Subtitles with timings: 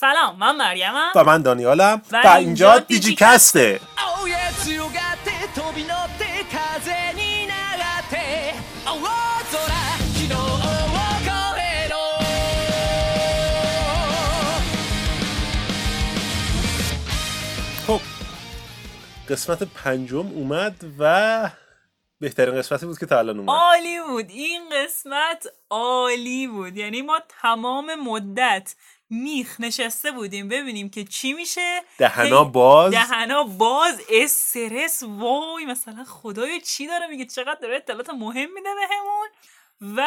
[0.00, 2.02] سلام من مریمم و من دانیالم.
[2.12, 3.80] و اینجا دیجیکسته
[17.86, 18.00] خب،
[19.28, 21.50] قسمت پنجم اومد و
[22.20, 23.50] بهترین قسمتی بود که تا الان اومد.
[23.50, 24.30] عالی بود.
[24.30, 26.76] این قسمت عالی بود.
[26.76, 28.74] یعنی ما تمام مدت
[29.10, 31.82] میخ نشسته بودیم ببینیم که چی میشه.
[31.98, 32.92] دهنا باز.
[32.92, 34.00] دهنا باز.
[34.10, 35.02] استرس.
[35.02, 39.28] وای مثلا خدایا چی داره میگه؟ چقدر داره اطلاعات مهم میده بهمون.
[39.96, 40.06] و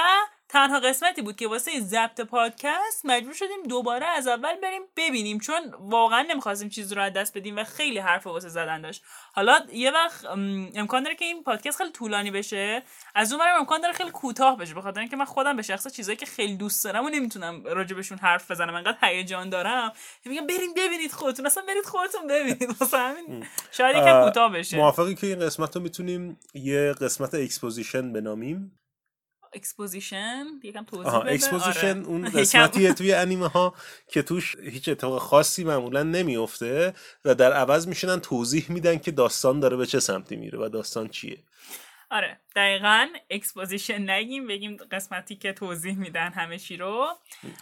[0.49, 5.73] تنها قسمتی بود که واسه ضبط پادکست مجبور شدیم دوباره از اول بریم ببینیم چون
[5.79, 9.03] واقعا نمی‌خواستیم چیز رو از دست بدیم و خیلی حرف واسه زدن داشت.
[9.33, 12.83] حالا یه وقت ام، امکان داره که این پادکست خیلی طولانی بشه.
[13.15, 16.17] از اون برم امکان داره خیلی کوتاه بشه بخاطر اینکه من خودم به شخص چیزایی
[16.17, 19.93] که خیلی دوست دارم و نمی‌تونم راجبشون حرف بزنم انقدر هیجان دارم.
[20.25, 22.75] میگم بریم ببینید خودتون اصلا برید خودتون ببینید.
[22.79, 24.77] واسه همین شاید یکم کوتاه بشه.
[24.77, 28.79] موافقی که این قسمت رو می‌تونیم یه قسمت exposition بنامیم.
[29.55, 32.07] exposition یکم توضیح آها بده exposition آره.
[32.07, 33.73] اون قسمتیه توی انیمه ها
[34.07, 36.93] که توش هیچ اتفاق خاصی معمولا نمیفته
[37.25, 41.07] و در عوض میشنن توضیح میدن که داستان داره به چه سمتی میره و داستان
[41.09, 41.37] چیه
[42.13, 47.07] آره دقیقا exposition نگیم بگیم قسمتی که توضیح میدن همه چی رو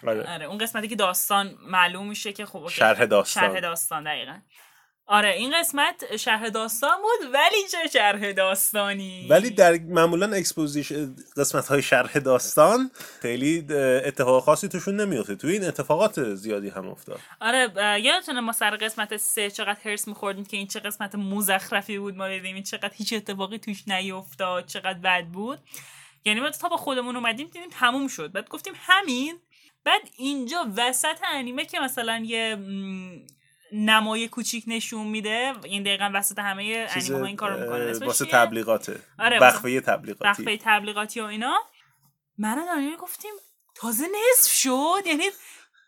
[0.07, 0.33] آره.
[0.33, 2.67] آره اون قسمتی که داستان معلوم میشه که خب.
[2.69, 3.43] شرح داستان.
[3.43, 4.39] شرح داستان دقیقا
[5.11, 11.67] آره این قسمت شرح داستان بود ولی چه شرح داستانی؟ ولی در معمولا exposition قسمت
[11.67, 13.65] های شرح داستان خیلی
[14.05, 17.19] اتفاق خاصی توشون نمیفته توی این اتفاقات زیادی هم افتاد.
[17.41, 22.15] آره یادتونه ما سر قسمت سه چقدر حرص میخوردیم که این چه قسمت مزخرفی بود
[22.15, 25.59] ما دیدیم این چقدر هیچ اتفاقی توش نیفتاد چقدر بد بود.
[26.25, 28.31] یعنی ما تا با خودمون اومدیم دیدیم تموم شد.
[28.31, 29.39] بعد گفتیم همین
[29.83, 32.57] بعد اینجا وسط انیمه که مثلا یه
[33.71, 35.53] نمای کوچیک نشون میده.
[35.63, 38.05] این دقیقا وسط همه انیمه ها این کارو می‌کنه.
[38.05, 38.99] واسه؟ تبلیغاته.
[39.19, 39.39] آره،
[39.81, 40.43] تبلیغاتی.
[40.43, 41.57] بخبه تبلیغاتی و اینا.
[42.37, 43.31] من و دانیال گفتیم
[43.75, 45.03] تازه نصف شد.
[45.05, 45.23] یعنی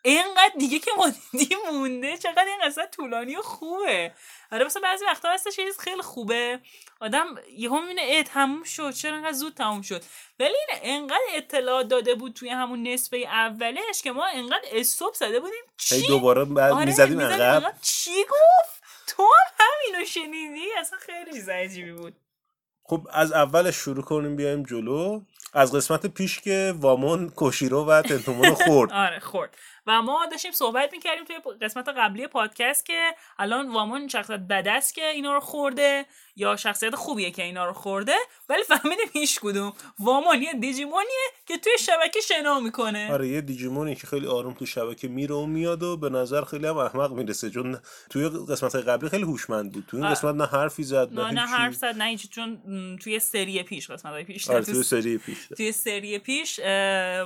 [0.06, 4.12] اینقدر دیگه که ما دیدیم مونده چقدر این قصه طولانی و خوبه.
[4.52, 6.60] آره مثلا بعضی وقتا هستش چیز خیلی خوبه.
[7.00, 7.26] آدم
[7.58, 10.04] یهو می‌بینه اه تموم شد چرا انقدر زود تموم شد؟
[10.40, 15.40] ولی این انقدر اطلاع داده بود توی همون نصفه اولش که ما انقدر استوب زده
[15.40, 15.64] بودیم.
[15.78, 17.76] چی؟ دوباره بعد آره، می‌زدیم عقب.
[17.82, 22.16] چی گفت؟ تو هم همینو شنیدی؟ اصلا خیلی چیز عجیبی بود.
[22.84, 25.22] خب از اولش شروع کنیم بیایم جلو.
[25.54, 28.92] از قسمت پیش که وامون کوشیرو و تنتومون خورد.
[29.06, 29.58] آره خورد.
[29.88, 34.96] و ما داشتیم صحبت می‌کردیم توی قسمت قبلی پادکست که الان وامون شخصیت بد است
[34.96, 36.06] که اینا رو خورده.
[36.36, 38.16] یا شخصیت خوبیه که اینا رو خورده
[38.50, 39.74] ولی فهمیدیم هیچ کدوم.
[40.00, 43.14] وامون یه دیجیمونیه که توی شبکه شنا می‌کنه.
[43.14, 46.68] آره یه دیجیمونی که خیلی آروم تو شبکه میره و میاد و به نظر خیلی
[46.68, 47.50] هم احمق می‌رسه.
[47.50, 47.80] چون
[48.10, 49.86] توی قسمت قبلی خیلی هوشمند بود.
[49.88, 50.12] توی این.
[50.12, 51.42] قسمت نه حرفی زد نه نه.
[51.42, 52.62] حرف زد نه هیچی چون
[53.04, 54.50] توی سری پیش قسمت پیش.
[54.50, 55.38] آره توی سری پیش.
[55.58, 56.60] توی سری پیش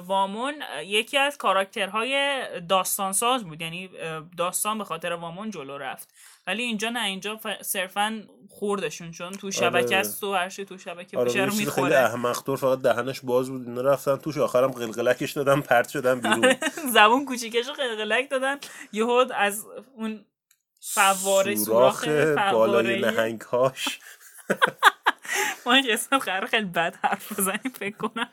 [0.05, 0.53] وامون
[0.85, 3.61] یکی از کاراکترهای داستان ساز بود.
[3.61, 3.89] یعنی
[4.37, 6.13] داستان به خاطر وامون جلو رفت.
[6.47, 9.97] ولی اینجا نه اینجا ف- صرفا خوردشون چون تو شبکه آره.
[9.97, 11.97] است و هر چی تو شبکه آره باشه رو چیز خیلی می‌خوره.
[11.97, 16.55] احمق فقط دهنش باز بود اینا رفتن توش آخرم قلقلکش دادن پرت شدن بیرون.
[16.93, 18.57] زبون کوچیکش رو قلقلک دادن.
[18.91, 19.65] یهو از
[19.95, 20.25] اون
[20.81, 22.07] فواره سوراخ
[22.51, 23.99] بالای نهنگاش
[25.65, 28.29] ما این قسمت قرار خیلی بد حرف بزنیم فکر کنم.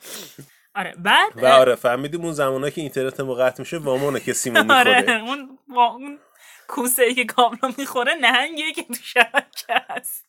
[0.75, 4.59] آره بعد و آره فهمیدیم اون زمانه که اینترنت ما قطع میشه وامونه که سیمو
[4.73, 5.21] آره می‌خوره.
[5.21, 6.19] اون با اون
[6.69, 10.25] کوسه ای که کابلا می‌خوره نهنگیه که تو شبکه هست.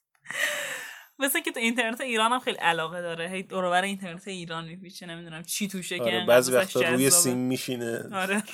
[1.20, 3.30] مثل که تو اینترنت ایران هم خیلی علاقه داره.
[3.30, 6.82] هی دور و بر اینترنت ایران میپیچه نمی‌دونم چی توشه که آره انقدر بعضی وقتا
[6.82, 7.10] روی.
[7.10, 8.10] سیم میشینه.
[8.14, 8.44] آره.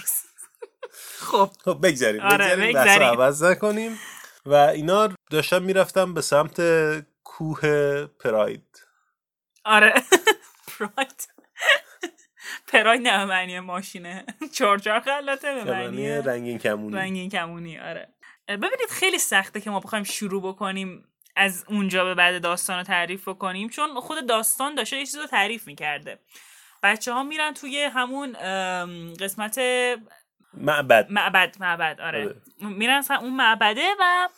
[1.32, 1.50] خب.
[1.66, 3.02] خب بگذاریم آره، بگذاریم بحث.
[3.02, 4.00] عوض نکنیم.
[4.46, 6.62] و اینا داشتن می‌رفتن به سمت
[7.24, 7.62] کوه
[8.06, 8.84] پراید.
[9.66, 9.94] آره.
[10.80, 11.28] پراید.
[12.72, 14.26] پراید نه معنی ماشینه.
[14.58, 16.98] چارچار خلاته به معنی رنگین کمونی.
[16.98, 18.14] رنگین کمونی آره.
[18.48, 23.28] ببینید خیلی سخته که ما بخوایم شروع بکنیم از اونجا به بعد داستان رو تعریف
[23.28, 26.20] بکنیم چون خود داستان داشته یه چیز رو تعریف می‌کرده.
[26.84, 28.34] بچه ها میرن توی همون
[29.14, 29.60] قسمت
[30.54, 31.12] معبد.
[31.12, 32.26] معبد معبد آره.
[32.26, 32.36] آره.
[32.60, 34.30] میرن اون معبده و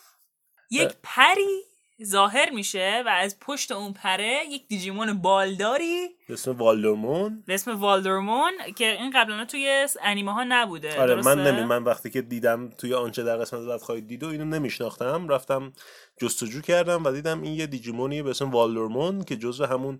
[0.72, 0.92] یک.
[1.04, 1.73] پری
[2.06, 7.80] ظاهر میشه و از پشت اون پره یک دیجیمون بالداری به اسم والدرمون به اسم
[7.80, 11.02] والدرمون که این قبلا توی انیمه ها نبوده.
[11.02, 14.24] آره درسته؟ من نمی من وقتی که دیدم توی آنچه در قسمت بعد خواهید دید
[14.24, 15.74] و اینو نمیشناختم رفتم
[16.22, 20.00] جستجو کردم و دیدم این یه دیجیمونیه به اسم والدرمون که جزو همون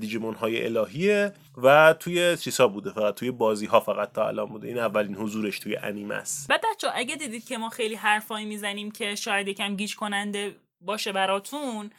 [0.00, 1.32] دیجیمون های الهیه
[1.62, 4.68] و توی چیزها بوده فقط توی بازی ها فقط تا الان بوده.
[4.68, 6.48] این اولین حضورش توی انیمه است.
[6.48, 6.64] بعد
[6.94, 11.90] اگه دیدید که ما خیلی حرفایی می‌زنیم که شاید یکم گیج کننده باشه براتون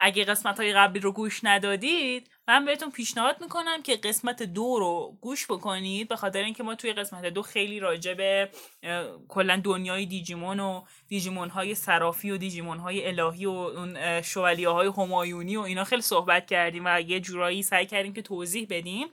[0.00, 5.18] اگه قسمت های قبلی رو گوش ندادید من بهتون پیشنهاد می‌کنم که قسمت دو رو
[5.20, 8.50] گوش بکنید به خاطر اینکه ما توی قسمت دو خیلی راجع به
[9.28, 14.90] کلا دنیای دیجیمون و دیجیمون های صرافی و دیجیمون های الهی و اون شوالیه های
[14.96, 19.06] همایونی و اینا خیلی صحبت کردیم و یه جورایی سعی کردیم که توضیح بدیم.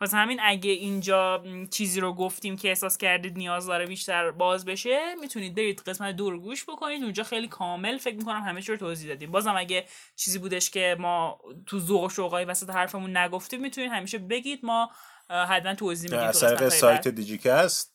[0.00, 5.14] واسه همین اگه اینجا چیزی رو گفتیم که احساس کردید نیاز داره بیشتر باز بشه
[5.20, 7.02] می‌تونید برید قسمت دو رو گوش بکنید.
[7.02, 9.30] اونجا خیلی کامل فکر می‌کنم همه چی رو توضیح دادیم.
[9.30, 9.84] بازم اگه
[10.16, 14.60] چیزی بودش که ما تو ذوق و شوقای وسط حرفمون نگفتیم می‌تونید همیشه بگید.
[14.62, 14.90] ما
[15.30, 17.08] حتما توضیح میدیم از طریق سایت.
[17.08, 17.94] دیجیکست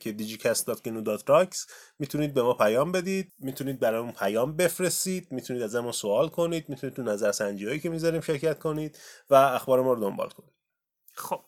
[0.00, 6.28] که digicast.gnu.rocks می‌تونید به ما پیام بدید می‌تونید برامون پیام بفرستید می‌تونید از ما سوال
[6.28, 8.98] کنید می‌تونید تو نظرسنجی هایی که می‌ذاریم شرکت کنید
[9.30, 10.52] و اخبار ما رو دنبال کنید.
[11.14, 11.40] خب.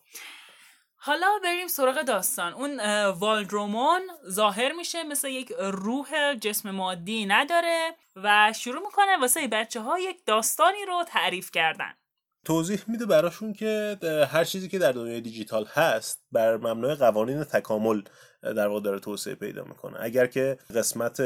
[1.01, 2.53] حالا بریم سراغ داستان.
[2.53, 4.01] اون والدرومون
[4.31, 10.25] ظاهر میشه مثل یک روح جسم مادی نداره و شروع می‌کنه واسه بچه ها یک
[10.27, 11.95] داستانی رو تعریف کردن.
[12.45, 13.97] توضیح میده براشون که
[14.31, 18.03] هر چیزی که در دنیای دیجیتال هست بر مبنای قوانین تکامل
[18.43, 19.97] در واقع داره توسعه پیدا می‌کنه.
[20.01, 21.21] اگر که قسمت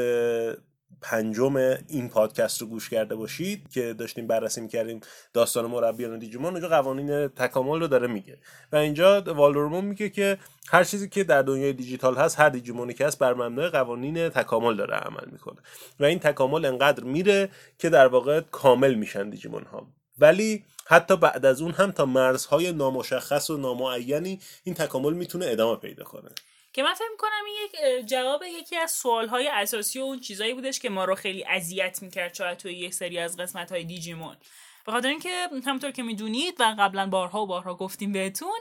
[1.01, 1.55] پنجم
[1.87, 5.01] این پادکست رو گوش کرده باشید که داشتیم بررسی می‌کردیم
[5.33, 8.37] داستان مربیان دیجیمون اونجا قوانین تکامل رو داره میگه.
[8.71, 10.37] و اینجا والدورمون میگه که
[10.67, 14.75] هر چیزی که در دنیای دیجیتال هست هر دیجیمونی که هست بر مبنای قوانین تکامل
[14.75, 15.57] داره عمل می‌کنه.
[15.99, 19.87] و این تکامل انقدر میره که در واقع کامل میشن دیجیمون ها
[20.19, 25.75] ولی حتی بعد از اون هم تا مرزهای نامشخص و نامعینی این تکامل می‌تونه ادامه
[25.75, 26.29] پیدا کنه.
[26.73, 30.79] که من فکر می‌کنم این یک جواب یکی از سوالهای اساسی و اون چیزایی بودش
[30.79, 34.37] که ما رو خیلی اذیت می‌کرد شاید توی یک سری از قسمت های دیجیمون.
[34.85, 38.59] به خاطر اینکه همونطور که می‌دونید و قبلا بارها و بارها گفتیم بهتون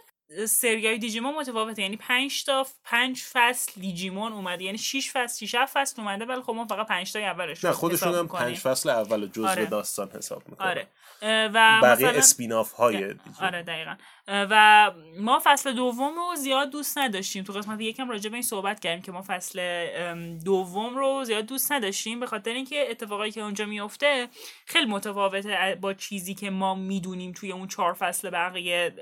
[0.48, 1.82] سری های دیجیمون متفاوته.
[1.82, 4.64] یعنی 5 تا 5 فصل دیجیمون اومده.
[4.64, 8.14] یعنی 6 فصل 6 فصل اومده ولی خب ما فقط 5 تای اولش نه خودشون
[8.14, 8.44] هم می‌کنیم.
[8.44, 9.66] پنج فصل اول جزء آره.
[9.66, 10.88] داستان حساب می‌کنه آره.
[11.22, 13.36] و بقیه مثلا اسپیناف های دیجیمون.
[13.40, 13.96] آره دقیقا.
[14.28, 17.44] و ما فصل دوم رو زیاد دوست نداشتیم.
[17.44, 19.58] تو قسمت یکم راجع به این صحبت کردیم که ما فصل
[20.44, 22.20] دوم رو زیاد دوست نداشتیم.
[22.20, 24.28] به خاطر اینکه اتفاقایی که اونجا میفته
[24.66, 28.94] خیلی متفاوته با چیزی که ما می‌دونیم توی اون چهار فصل بقیه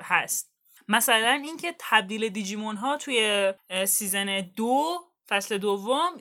[0.00, 0.55] هست.
[0.88, 3.52] مثلا اینکه تبدیل دیجیمون ها توی
[3.86, 4.98] سیزن دو
[5.28, 6.12] فصل دوم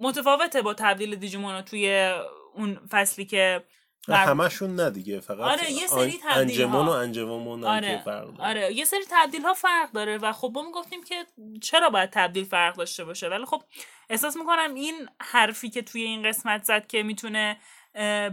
[0.00, 2.14] متفاوته با تبدیل دیجیمون ها توی
[2.54, 3.64] اون فصلی که
[4.08, 6.98] قبل- همشون نه دیگه فقط آره، یه سری تبدیل ها.
[6.98, 8.50] انجمن و که آره فرق داره.
[8.50, 11.26] آره یه سری تبدیل ها فرق داره و خب ما می‌گفتیم که
[11.62, 13.62] چرا باید تبدیل فرق داشته باشه ولی خب
[14.10, 17.56] احساس می‌کنم این حرفی که توی این قسمت زد که می‌تونه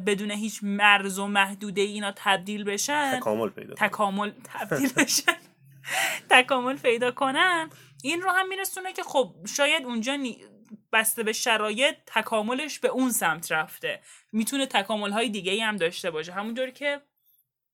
[0.05, 3.19] بدون هیچ مرز و محدوده اینا تبدیل بشن.
[3.19, 3.75] تکامل پیدا.
[3.75, 5.37] تکامل تبدیل بشن.
[6.29, 7.69] تکامل پیدا کنن.
[8.03, 10.45] این رو هم میرسونه که خب شاید اونجا نی-
[10.93, 13.99] بسته به شرایط تکاملش به اون سمت رفته.
[14.31, 16.31] می‌تونه تکامل های دیگه ای هم داشته باشه.
[16.33, 17.01] همونطوری که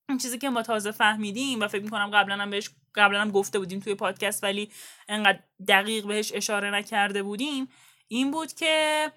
[0.08, 3.58] این چیزی که ما تازه فهمیدیم و فکر می‌کنم قبلا هم بهش قبلا هم گفته
[3.58, 4.70] بودیم توی پادکست ولی
[5.08, 5.38] انقدر
[5.68, 7.68] دقیق بهش اشاره نکرده بودیم
[8.08, 9.12] این بود که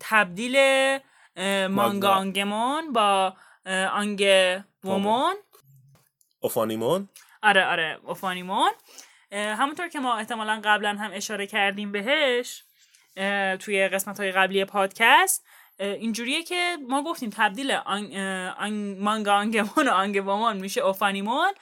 [0.00, 0.56] تبدیل
[1.68, 2.10] مانگا.
[2.10, 3.36] آنگمون با
[3.92, 4.26] آنگ
[4.84, 5.34] وومون
[6.40, 7.08] اوفانیمون.
[7.42, 8.70] آره آره اوفانیمون.
[9.32, 12.64] همونطور که ما احتمالا قبلا هم اشاره کردیم بهش
[13.60, 15.46] توی قسمت های قبلی پادکست
[15.78, 18.16] اینجوریه که ما گفتیم تبدیل آن،
[18.58, 21.52] آن، مانگا آنگمون و آنگوامون میشه اوفانیمون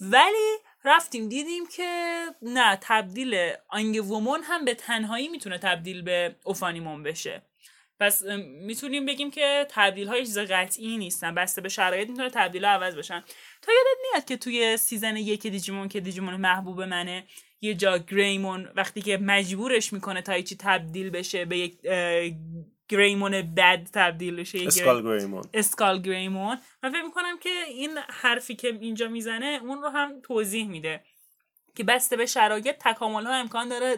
[0.00, 7.42] ولی رفتیم دیدیم که نه تبدیل آنگمون هم به تنهایی می‌تونه تبدیل به اوفانیمون بشه.
[8.02, 8.22] پس
[8.66, 11.34] می‌تونیم بگیم که تبدیل های چیز قطعی نیستن.
[11.34, 13.24] بسته به شرایط می‌تونه تبدیل ها عوض بشن.
[13.62, 17.24] تا یادت میاد که توی season یک دیجیمون که دیجیمون محبوب منه
[17.60, 21.78] یه جا گریمون وقتی که مجبورش می‌کنه تا چی تبدیل بشه به یک
[22.88, 25.44] گریمون بد تبدیل بشه اسکال گریمون.
[25.54, 26.58] اسکال گریمون.
[26.82, 31.00] من فکر می‌کنم که این حرفی که اینجا می‌زنه اون رو هم توضیح میده
[31.74, 33.96] که بسته به شرایط تکامل ها امکان داره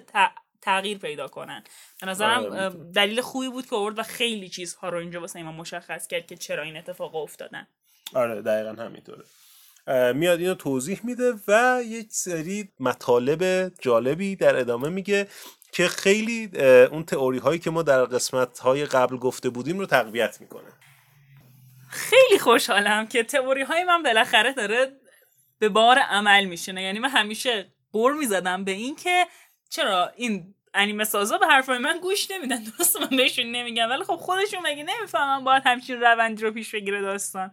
[0.65, 1.65] تغییر پیدا کنن.
[2.01, 2.69] به نظرم آره،.
[2.95, 6.37] دلیل خوبی بود که آورد و خیلی چیزها رو اینجا واسه ما مشخص کرد که
[6.37, 7.67] چرا این اتفاق افتادن.
[8.15, 9.25] آره دقیقا همینطوره.
[10.15, 15.29] میاد اینو توضیح میده و یک سری مطالب جالبی در ادامه میگه
[15.73, 16.51] که خیلی
[16.91, 20.73] اون تئوری هایی که ما در قسمت های قبل گفته بودیم رو تقویت می‌کنه.
[21.91, 24.93] خیلی خوشحالم که تئوری های من بالاخره داره
[25.59, 26.83] به بار عمل میشینه.
[26.83, 29.27] یعنی من همیشه قور می‌زدم به این که
[29.75, 33.91] چرا این انیمه سازا به حرفای من گوش نمیدن؟ درست من بهشون نمیگم.
[33.91, 37.51] ولی خب خودشون مگه نمی‌فهمن باید همچین روندی رو پیش بگیره داستان.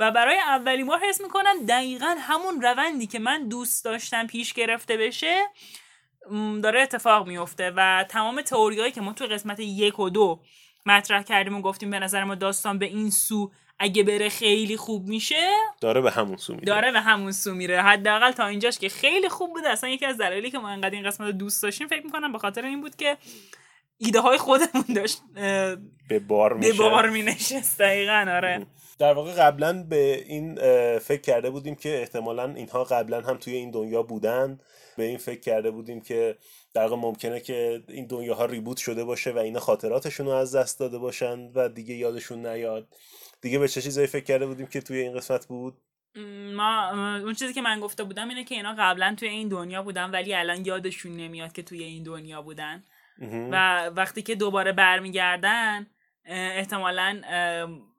[0.00, 4.96] و برای اولین بار حس می‌کنم دقیقا همون روندی که من دوست داشتم پیش گرفته
[4.96, 5.44] بشه
[6.62, 10.40] داره اتفاق میفته و تمام تئوریایی که ما تو قسمت یک و دو
[10.86, 15.08] مطرح کردیم و گفتیم به نظر ما داستان به این سو اگه بره خیلی خوب
[15.08, 17.82] میشه داره به همون سو میره داره به همون سو میره.
[17.82, 21.06] حداقل تا اینجاش که خیلی خوب بوده اصلا یکی از دلایلی که ما انقدر این
[21.06, 23.16] قسمت رو دوست داشتیم فکر می‌کنم به خاطر این بود که
[23.98, 25.22] ایده های خودمون داشت
[26.08, 26.82] به بار به میشه.
[26.82, 28.66] بار می نشست دقیقا آره.
[28.98, 30.54] در واقع قبلا به این
[30.98, 34.60] فکر کرده بودیم که احتمالا اینها قبلا هم توی این دنیا بودن.
[34.96, 36.36] به این فکر کرده بودیم که
[36.74, 40.80] در واقع ممکنه که این دنیاها ریبوت شده باشه و اینا خاطراتشون رو از دست
[40.80, 42.88] داده باشن و دیگه یادشون نیاد.
[43.40, 45.78] دیگه به چه چیزایی فکر کرده بودیم که توی این قسمت بود؟
[46.54, 50.10] ما اون چیزی که من گفته بودم اینه که اینا قبلا توی این دنیا بودن
[50.10, 52.84] ولی الان یادشون نمیاد که توی این دنیا بودن.
[53.50, 55.86] و وقتی که دوباره برمیگردن
[56.28, 57.20] احتمالا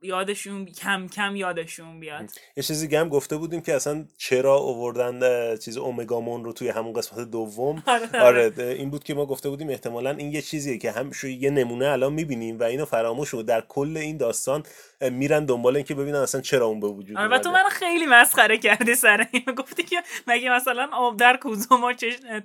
[0.01, 5.19] یادشون کم کم یادشون بیاد یه چیزی هم گفته بودیم که اصلا چرا اووردن
[5.57, 8.22] چیز اومگامون رو توی همون قسمت دوم آره.
[8.22, 11.50] آره ده- این بود که ما گفته بودیم احتمالا این یه چیزیه که هم یه
[11.50, 14.63] نمونه الان می‌بینیم و اینو فراموش شد در کل این داستان
[15.01, 17.51] میرن دنبال این که ببینن اصلا چرا اون به وجود آره و تو.
[17.51, 21.93] من خیلی مسخره کردی سر این گفتی که مگه مثلا آب در کوزوما.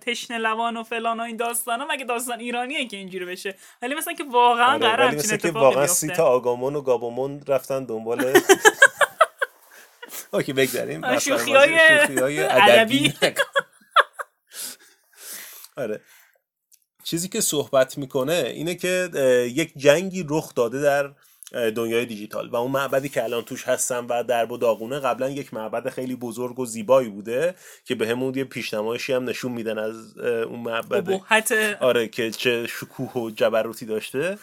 [0.01, 4.15] تشنه لوان و فلان و این داستانا مگه داستان ایرانیه که اینجوری بشه ولی مثلا
[4.15, 5.11] که واقعا آره، قرار
[5.75, 5.87] واقعا.
[5.87, 8.33] سی تا آگامون و گابامون رفتن دنبال
[10.33, 11.19] اوکی بگذاریم.
[11.19, 11.79] شوخی‌های
[12.19, 13.15] های ادبی.
[15.77, 16.01] آره.
[17.05, 19.11] چیزی که صحبت می‌کنه اینه که
[19.55, 21.15] یک جنگی رخ داده در
[21.53, 25.55] دنیای دیجیتال و اون معبدی که الان توش هستن و درب و داغونه قبلا یک
[25.55, 30.19] معبد خیلی بزرگ و زیبایی بوده که به همون یه پیشنمایشی هم نشون میدن از
[30.19, 31.11] اون معبد
[31.81, 34.39] آره که چه شکوه و جبروتی داشته.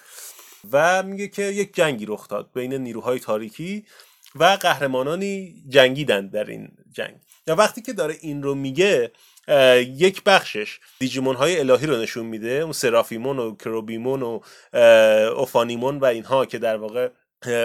[0.72, 3.86] و میگه که یک جنگی رخ داد بین نیروهای تاریکی
[4.36, 7.16] و قهرمانانی جنگیدند در این جنگ.
[7.48, 9.12] و وقتی که داره این رو میگه
[9.80, 14.40] یک بخشش دیجیمون های الهی رو نشون میده اون سرافیمون و کروبیمون و
[15.38, 17.10] اوفانیمون و اینها که در واقع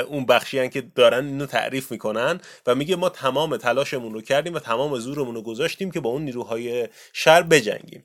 [0.09, 4.59] اون بخشی که دارن اینو تعریف می‌کنن و میگه ما تمام تلاشمون رو کردیم و
[4.59, 8.05] تمام زورمون رو گذاشتیم که با اون نیروهای شر بجنگیم.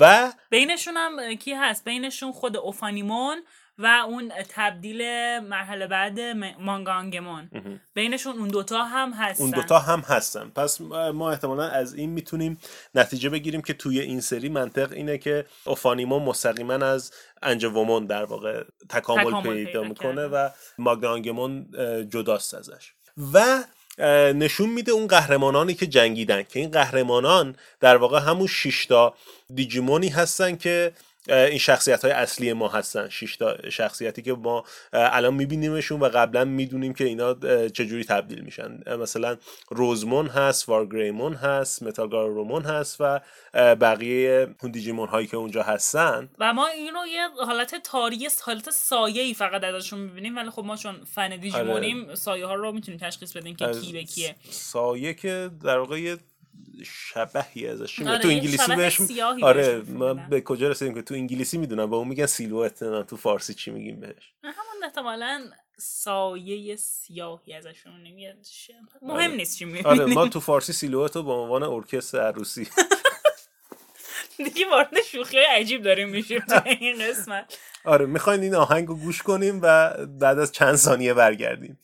[0.00, 3.42] و بینشون هم کی هست؟ بینشون خود اوفانیمون
[3.78, 5.02] و اون تبدیل
[5.38, 6.20] مرحله بعد
[6.60, 7.50] مانگانگمون
[7.94, 9.42] بینشون اون دوتا هم هستن.
[9.42, 10.48] اون دوتا هم هستن.
[10.48, 10.80] پس
[11.14, 12.58] ما احتمالا از این می‌تونیم
[12.94, 18.64] نتیجه بگیریم که توی این سری منطق اینه که اوفانیمون مستقیما از انجومون در واقع
[18.88, 20.26] تکامل, تکامل پیدا می‌کنه.
[20.26, 22.92] و ماگانگمون اه، جداست ازش.
[23.32, 23.64] و
[24.34, 29.14] نشون میده اون قهرمانانی که جنگیدن که این قهرمانان در واقع همون شیشتا
[29.54, 30.92] دیجیمونی هستن که
[31.28, 33.08] این شخصیت های اصلی ما هستن.
[33.08, 37.34] شیشتا شخصیتی که ما الان میبینیمشون و قبلا می‌دونیم که اینا
[37.68, 38.96] چجوری تبدیل میشن.
[38.96, 39.36] مثلا
[39.68, 43.20] روزمون هست وارگریمون هست متاگارومون هست و
[43.54, 46.28] بقیه دیجیمون هایی که اونجا هستن.
[46.38, 50.36] و ما اینو یه حالت تاریه حالت سایه ای فقط ازشون می‌بینیم.
[50.36, 54.04] ولی خب ما چون فن دیجیمونیم سایه ها رو می‌تونیم تشخیص بدیم که کی به
[54.04, 54.36] کیه.
[54.50, 56.16] سایه که در واقع
[56.84, 59.00] شبهی ازش آره، تو انگلیسی بهش
[59.42, 60.28] آره می‌دن.
[60.30, 63.70] به کجا رسیدیم که تو انگلیسی می‌دونم با اون میگن سیلوت نه تو فارسی چی
[63.70, 68.36] میگیم بهش؟ همون احتمالا سایه سیاهی ازشون نمیاد
[69.02, 69.26] مهم آره.
[69.26, 72.68] نیست چی می‌بینیم آره ما تو فارسی سیلوت رو به عنوان ارکستر عروسی.
[74.44, 77.58] دیگه وارد شوخی عجیب داریم میشیم تو این قسمت.
[77.84, 81.78] آره می‌خواین این آهنگ رو گوش کنیم و بعد از چند ثانیه برگردیم.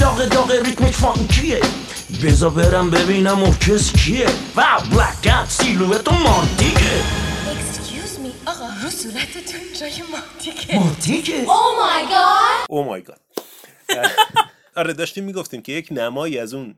[0.00, 1.60] داغ داغ ریتمش فانکیه
[2.24, 4.26] بزا برم ببینم ارکست کیه.
[4.56, 7.02] و بلک سیلویت و مانتیکه
[7.46, 11.46] Excuse me آقا رو صورتتون جای مانتیکه مانتیکه
[12.68, 13.20] او مای گاد
[14.76, 16.74] آره داشتیم می‌گفتیم که یک نمایی از اون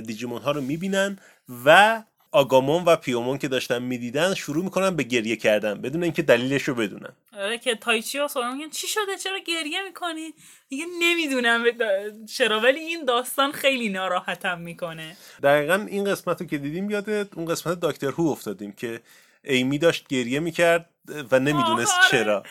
[0.00, 1.18] دیجیمون ها رو می‌بینن
[1.64, 2.02] و
[2.36, 6.74] آگامون و پیومون که داشتن می‌دیدن شروع می‌کنن به گریه کردن بدون اینکه دلیلش رو
[6.74, 7.12] بدونن.
[7.38, 10.34] آره که تایچی و میگن چی شده؟ چرا گریه می‌کنی؟
[10.68, 11.64] دیگه نمی‌دونم.
[12.26, 15.16] چرا؟ ولی این داستان خیلی ناراحتم می‌کنه.
[15.42, 19.00] دقیقا این قسمت رو که دیدیم یاد اون قسمت دکتر هو افتادیم که
[19.44, 20.90] ایمی داشت گریه می‌کرد
[21.30, 22.10] و نمی‌دونست آره.
[22.10, 22.42] چرا.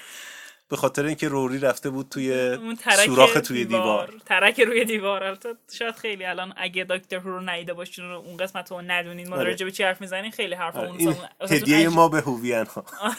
[0.70, 2.58] به خاطر اینکه روری رفته بود توی
[3.06, 4.14] سوراخ توی دیوار.
[4.26, 5.24] ترک روی دیوار.
[5.24, 9.30] البته شاید خیلی الان اگه دکتر هو رو ندیده باشین و اون قسمت رو ندونین.
[9.30, 9.50] ما آره.
[9.50, 11.16] راجع به چی حرف می‌زنین خیلی حرف آره، اون
[11.50, 12.86] هدیه ما به هوویان ها.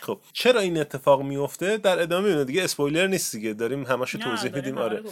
[0.00, 0.20] خب.
[0.32, 3.52] چرا این اتفاق میفته در ادامه می‌بینید دیگه اسپویلر نیست دیگه.
[3.52, 4.78] داریم همشو توضیح میدیم.
[4.78, 4.98] آره.
[4.98, 5.10] رو.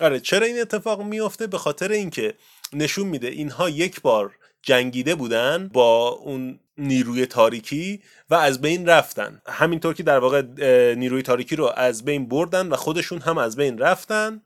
[0.00, 0.20] آره.
[0.20, 2.34] چرا این اتفاق میفته به خاطر اینکه
[2.72, 9.40] نشون میده اینها یک بار جنگیده بودن با اون نیروی تاریکی و از بین رفتن.
[9.46, 10.42] همینطور که در واقع
[10.94, 14.42] نیروی تاریکی رو از بین بردن و خودشون هم از بین رفتن.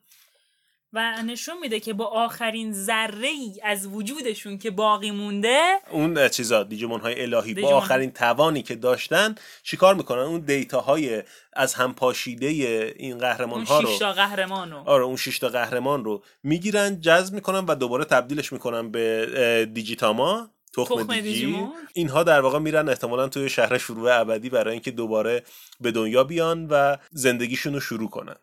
[0.93, 6.63] و نشون میده که با آخرین ذره ای از وجودشون که باقی مونده اون چیزا
[6.63, 7.73] دیجیمون های الهی با دیجیمون.
[7.73, 13.67] آخرین توانی که داشتن چیکار می‌کنن؟ اون دیتا های از هم پاشیده این قهرمان اون
[13.67, 14.79] ها رو شیشتا قهرمان رو.
[14.79, 20.51] آره اون شش تا قهرمان رو می‌گیرن جذب می‌کنن و دوباره تبدیلش می‌کنن به دیجیتاما
[20.77, 21.73] تخم, تخم دیجی دیجیمون.
[21.95, 25.43] اینها در واقع میرن احتمالا توی شهر شروع ابدی برای اینکه دوباره
[25.81, 28.37] به دنیا بیان و زندگیشون رو شروع کنن.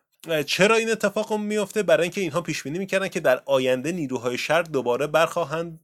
[0.46, 4.62] چرا این اتفاق میفته برای اینکه اینها پیش بینی می‌کردن که در آینده نیروهای شر
[4.62, 5.80] دوباره برخواهند.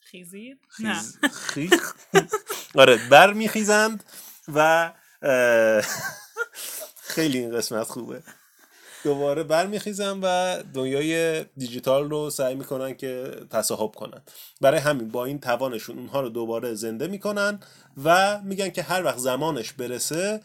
[0.00, 1.02] خیزید؟ نه.
[1.32, 1.70] خیز...
[1.70, 1.94] خیخ
[2.74, 4.04] آره بر میخیزند
[4.54, 4.92] و
[7.02, 8.22] خیلی این قسمت خوبه.
[9.04, 14.22] دوباره برمیخیزن و دنیای دیجیتال رو سعی می‌کنن که تصاحب کنن.
[14.60, 17.60] برای همین با این توانشون اونها رو دوباره زنده می‌کنن
[18.04, 20.40] و میگن که هر وقت زمانش برسه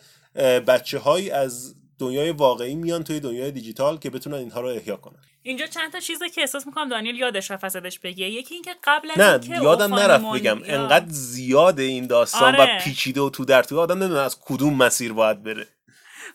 [0.68, 5.20] بچه های از دنیای واقعی میان توی دنیای دیجیتال که بتونن اینها رو احیا کنن.
[5.44, 8.29] اینجا چند تا چیزه که احساس می‌کنم دانیل یادش رفت ازش بگه.
[8.29, 10.60] یکی اینکه قبل از نه یادم نرفت بگم.
[10.65, 12.77] یا- انقدر زیاد این داستان آره.
[12.77, 15.68] و پیچیده و تو در توی آدم نمی‌دونه از کدوم مسیر باید بره.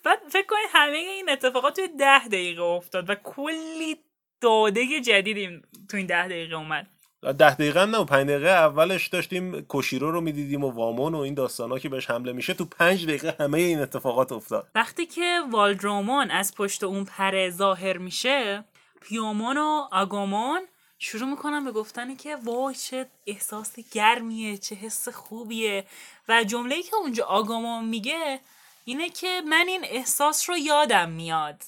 [0.04, 3.97] بعد فکر کنید همه این اتفاقات توی ده دقیقه افتاد و کلی
[4.40, 6.87] داده جدید این- تو این ده دقیقه اومد.
[7.33, 11.35] ده دقیقه هم نه پنج دقیقه اولش داشتیم کوشیرو رو می‌دیدیم و وامون و این
[11.35, 12.54] داستانا که بهش حمله میشه.
[12.54, 14.69] تو پنج دقیقه همه این اتفاقات افتاد.
[14.75, 18.64] وقتی که والدرومان از پشت اون پره ظاهر میشه
[19.00, 20.61] پیومان و آگامان
[20.99, 25.85] شروع می‌کنن به گفتن که وای چه احساس گرمیه چه حس خوبیه.
[26.28, 28.40] و جمله‌ای که اونجا آگامان میگه
[28.85, 31.62] اینه که من این احساس رو یادم میاد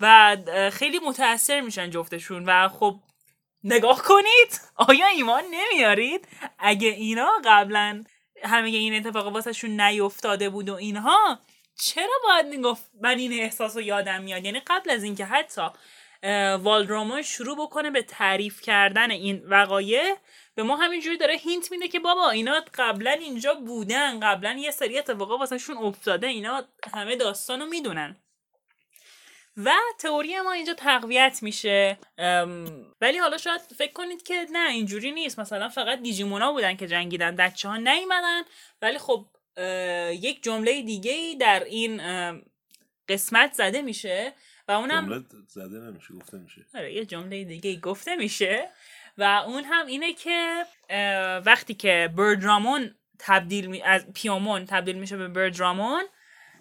[0.00, 0.36] و
[0.72, 2.44] خیلی متاثر میشن جفتشون.
[2.46, 2.96] و خب
[3.64, 4.60] نگاه کنید.
[4.76, 6.28] آیا ایمان نمیارید؟
[6.58, 8.04] اگه اینا قبلا
[8.42, 11.38] همه این اتفاق واسهشون نیفتاده بود و اینها
[11.80, 15.62] چرا باید می‌گفت من این احساس رو یادم میاد؟ یعنی قبل از اینکه حتی
[16.22, 20.14] اه، والدراما شروع بکنه به تعریف کردن این وقایع
[20.54, 24.98] به ما همینجوری داره هینت میده که بابا اینا قبلا اینجا بودن قبلا یه سری
[24.98, 28.16] اتفاقا واسهشون افتاده اینا همه داستان رو می‌دونن.
[29.56, 31.98] و تئوری ما اینجا تقویت میشه.
[33.00, 35.38] ولی حالا شاید فکر کنید که نه اینجوری نیست.
[35.38, 38.42] مثلا فقط دیجیمونا بودن که جنگیدن بچه ها نیومدن.
[38.82, 39.26] ولی خب
[40.12, 42.00] یک جمله دیگه ای در این
[43.08, 44.32] قسمت زده میشه
[44.68, 46.66] و اونم زده نمیشه گفته میشه.
[46.74, 48.70] آره یه جمله دیگه گفته میشه.
[49.18, 50.64] و اون هم اینه که
[51.46, 53.82] وقتی که بردرامون تبدیل می...
[53.82, 56.04] از پیومون تبدیل میشه به بردرامون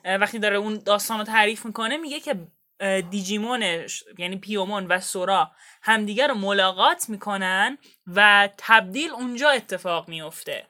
[0.06, 2.36] وقتی داره اون داستان رو تعریف می‌کنه میگه که
[2.84, 10.68] اه، دیجیمونش یعنی پیومون و سورا همدیگه رو ملاقات می‌کنن و تبدیل اونجا اتفاق میفته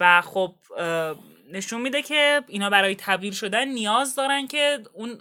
[0.00, 0.54] و خب
[1.52, 5.18] نشون میده که اینا برای تبدیل شدن نیاز دارن که اون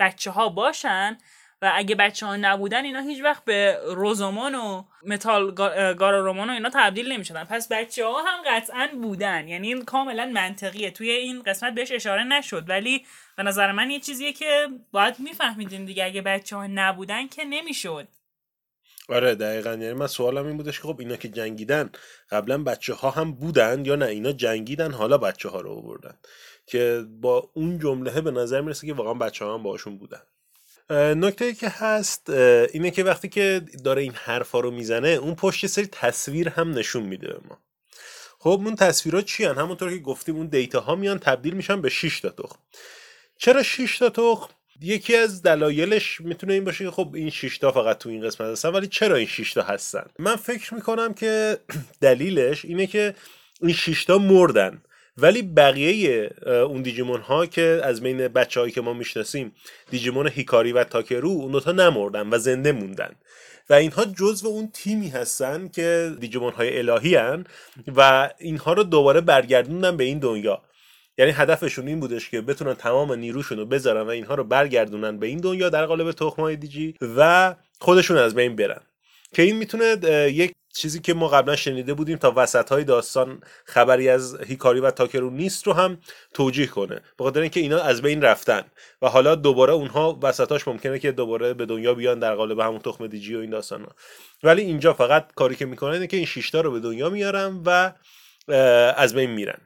[0.00, 1.18] بچه ها باشن
[1.62, 6.52] و اگه بچه ها نبودن اینا هیچ وقت به روزومان و متال گا- گارارومان و
[6.52, 7.44] اینا تبدیل نمی‌شدن.
[7.44, 9.48] پس بچه ها هم قطعا بودن.
[9.48, 10.90] یعنی این کاملا منطقیه.
[10.90, 12.64] توی این قسمت بهش اشاره نشد.
[12.68, 16.04] ولی به نظر من یه چیزیه که باید میفهمیدین دیگه.
[16.04, 18.08] اگه بچه ها نبودن که نمی‌شد.
[19.08, 19.70] آره دقیقا.
[19.70, 21.90] یعنی من سوالم این بودش که خب اینا که جنگیدن
[22.30, 26.18] قبلا بچه ها هم بودن یا نه؟ اینا جنگیدن حالا بچه ها رو آوردن.
[26.66, 30.22] که با اون جمله به نظر می‌رسه که واقعا بچه ها هم باشون بودن.
[30.90, 35.66] نکته ای که هست اینه که وقتی که داره این حرفا رو می‌زنه اون پشت
[35.66, 37.58] سری تصویر هم نشون میده به ما.
[38.38, 41.88] خب اون تصویرها چی هن؟ همونطور که گفتیم اون دیتا ها میان تبدیل میشن به
[41.88, 42.58] 6 تا تخم.
[43.38, 44.48] چرا 6 تا تخم؟
[44.80, 48.48] یکی از دلایلش می‌تونه این باشه که خب این 6 تا فقط تو این قسمت
[48.48, 51.58] هستن ولی چرا این 6 تا هستن؟ من فکر می‌کنم که
[52.00, 53.14] دلیلش اینه که
[53.60, 54.82] این 6 تا مردن.
[55.18, 59.52] ولی بقیه اون دیجیمون ها که از بین بچه هایی که ما می‌شناسیم
[59.90, 63.10] دیجیمون هیکاری و تاکرو اون دوتا نمردن و زنده موندن.
[63.70, 67.44] و اینها جزو اون تیمی هستن که دیجیمون های الهی هن
[67.96, 70.62] و اینها رو دوباره برگردوندن به این دنیا.
[71.18, 75.26] یعنی هدفشون این بودش که بتونن تمام نیروشون رو بذارن و اینها رو برگردونن به
[75.26, 78.80] این دنیا در قالب تخمای دیجی و خودشون از بین برن.
[79.34, 79.96] که این می‌تونه
[80.32, 84.90] یک چیزی که ما قبلا شنیده بودیم تا وسط های داستان خبری از هیکاری و
[84.90, 85.98] تاکرو نیست رو هم
[86.34, 87.00] توجیه کنه.
[87.18, 88.62] به خاطر اینکه اینا از بین رفتن
[89.02, 93.06] و حالا دوباره اونها وسطاش ممکنه که دوباره به دنیا بیان در قالب همون تخم
[93.06, 93.94] دیجی و این داستان ها.
[94.42, 97.92] ولی اینجا فقط کاری که می‌کنه اینه که این شیشتا رو به دنیا میارن و
[98.96, 99.58] از بین میرن.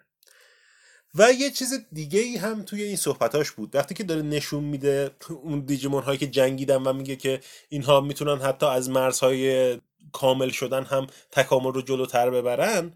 [1.14, 3.75] و یه چیز دیگه ای هم توی این صحبتاش بود.
[3.75, 5.11] وقتی که داره نشون میده
[5.42, 9.79] اون دیجیمون هایی که جنگیدن و میگه که اینها می‌تونن حتی از مرزهای
[10.12, 12.92] کامل شدن هم تکامل رو جلوتر ببرن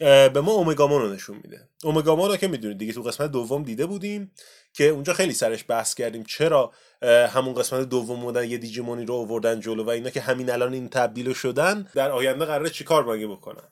[0.00, 1.68] به ما اومگامون رو نشون میده.
[1.84, 4.32] اومگامون رو که می‌دونید دیگه تو قسمت دوم دیده بودیم
[4.74, 6.72] که اونجا خیلی سرش بحث کردیم چرا
[7.02, 10.88] همون قسمت دوم بودن یه دیجیمونی رو آوردن جلو و اینا که همین الان این
[10.88, 13.68] تبدیل شدن در آینده قراره چیکار مگه بکنن؟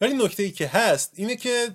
[0.00, 1.68] ولی نکته ای که هست اینه که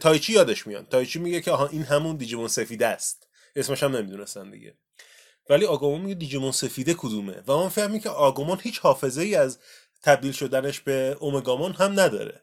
[0.00, 0.88] تایچی یادش میاد.
[0.88, 3.28] تایچی میگه که آها این همون دیجیمون سفیده است.
[3.56, 4.74] اسمش هم نمی‌دونستن دیگه.
[5.50, 9.58] ولی آگومون میگه دیجیمون سفیده کدومه؟ و ما فهمیم که آگومون هیچ حافظه ای از
[10.02, 12.42] تبدیل شدنش به اومگامون هم نداره.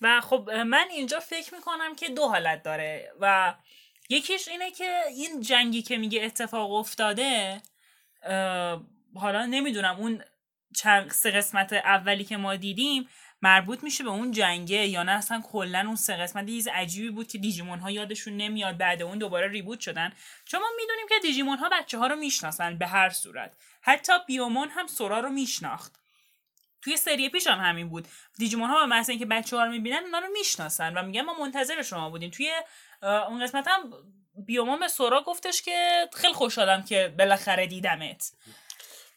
[0.00, 3.54] و خب من اینجا فکر می‌کنم که دو حالت داره و
[4.08, 7.62] یکیش اینه که این جنگی که میگه اتفاق افتاده
[9.14, 10.22] حالا نمی‌دونم اون
[10.76, 13.08] چند سه قسمت اولی که ما دیدیم
[13.42, 17.28] مربوط میشه به اون جنگه یا نه؟ اصلا کلا اون سه قسمت یه عجیبی بود
[17.28, 20.12] که دیجیمون ها یادشون نمیاد بعد اون دوباره ریبوت شدن.
[20.44, 23.56] چون ما می‌دونیم که دیجیمون ها بچه ها رو می‌شناسن به هر صورت.
[23.80, 26.00] حتی بیومون هم سورا رو میشناخت.
[26.82, 28.08] توی سری پیش هم همین بود.
[28.38, 31.34] دیجیمون ها به محض اینکه بچه ها رو می‌بینن اونا رو می‌شناسن و میگن ما
[31.40, 32.30] منتظر شما بودیم.
[32.30, 32.50] توی
[33.02, 33.92] اون قسمت هم
[34.46, 38.32] بیومون به سورا گفتش که خیلی خوشحالم که بالاخره دیدمت.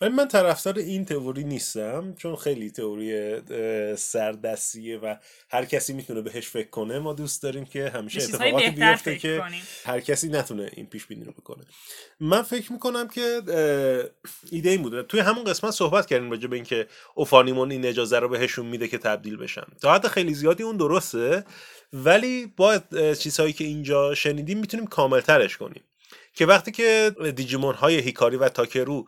[0.02, 3.42] ولی من طرفدار این تئوری نیستم چون خیلی تئوری
[3.96, 5.16] سردستیه و
[5.50, 7.00] هر کسی می‌تونه بهش فکر کنه.
[7.00, 9.62] ما دوست داریم که همیشه اتفاقاتی بیفته که کنیم.
[9.86, 11.64] هر کسی نتونه این پیش بینی رو بکنه.
[12.20, 13.42] من فکر می‌کنم که
[14.52, 15.04] ایده این بوده.
[15.04, 18.98] توی همون قسمت صحبت کردیم راجع به اینکه اوفانیمون این اجازه رو بهشون میده که
[18.98, 19.66] تبدیل بشن.
[19.82, 21.46] تا حد خیلی زیادی اون درسته
[21.94, 22.80] ولی با
[23.20, 25.84] چیزهایی که اینجا شنیدیم می‌تونیم کاملترش کنیم.
[26.34, 29.08] که وقتی که دیجیمون های هیکاری و تاکرو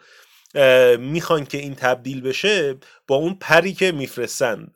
[0.99, 2.75] می‌خوان که این تبدیل بشه
[3.07, 4.67] با اون پری که میفرستن.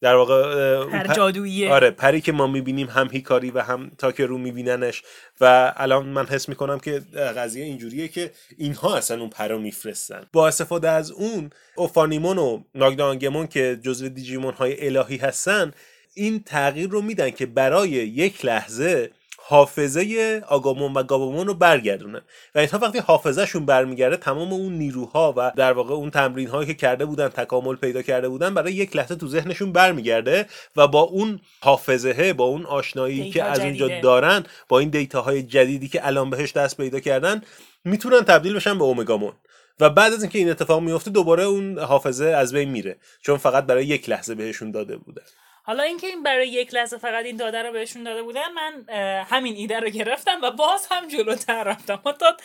[0.00, 5.02] در واقع پر- جادوییه آره پری که ما می‌بینیم هم هیکاری و هم تاکرو میبیننش.
[5.40, 7.02] و الان من حس می‌کنم که
[7.36, 10.26] قضیه اینجوریه که اینها اصلا اون پر رو میفرستن.
[10.32, 15.72] با استفاده از اون اوفانیمون و ناگدانگمون که جزو دیجیمون های الهی هستن
[16.14, 19.10] این تغییر رو میدن که برای یک لحظه
[19.50, 22.20] حافظه آگامون و گابامون رو برگردونن
[22.54, 26.74] و اینها وقتی حافظهشون برمیگرده تمام اون نیروها و در واقع اون تمرین هایی که
[26.74, 31.40] کرده بودن تکامل پیدا کرده بودن برای یک لحظه تو ذهنشون برمیگرده و با اون
[31.60, 34.00] حافظه با اون آشنایی که از اونجا.
[34.00, 37.42] دارن با این دیتاهای جدیدی که الان بهش دست پیدا کردن
[37.84, 39.32] می‌تونن تبدیل بشن به اومگامون.
[39.80, 42.96] و بعد از اینکه این اتفاق میفته دوباره اون حافظه از بین میره.
[43.22, 45.22] چون فقط برای یک لحظه بهشون داده بودن
[45.68, 48.84] حالا اینکه این برای یک لحظه فقط این داده رو بهشون داده بودن من
[49.24, 52.02] همین ایده رو گرفتم و باز هم جلوتر رفتم.
[52.04, 52.36] ما تا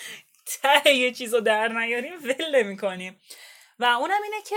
[0.62, 3.20] ته یه چیز رو در نیاریم ول نمی کنیم
[3.80, 4.56] و اونم اینه که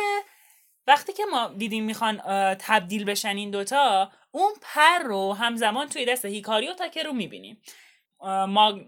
[0.87, 2.21] وقتی که ما دیدیم می‌خوان
[2.55, 7.63] تبدیل بشن این دوتا اون پر رو همزمان توی دست هیکاری و تاکرو می‌بینیم.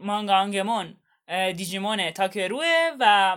[0.01, 0.97] مانگانگمون
[1.57, 3.37] دیجیمون تاکروه و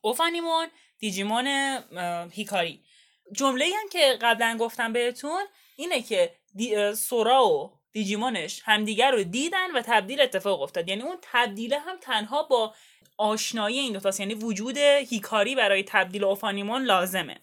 [0.00, 0.66] اوفانیمون
[0.98, 1.46] دیجیمون
[2.32, 2.84] هیکاری.
[3.32, 5.42] جمله هم که قبلا گفتم بهتون
[5.76, 6.34] اینه که
[6.96, 10.88] سورا و دیجیمونش همدیگر رو دیدن و تبدیل اتفاق افتاد.
[10.88, 12.74] یعنی اون تبدیله هم تنها با
[13.16, 14.20] آشنایی این دوتاست.
[14.20, 17.40] یعنی وجود هیکاری برای تبدیل اوفانیمون لازمه.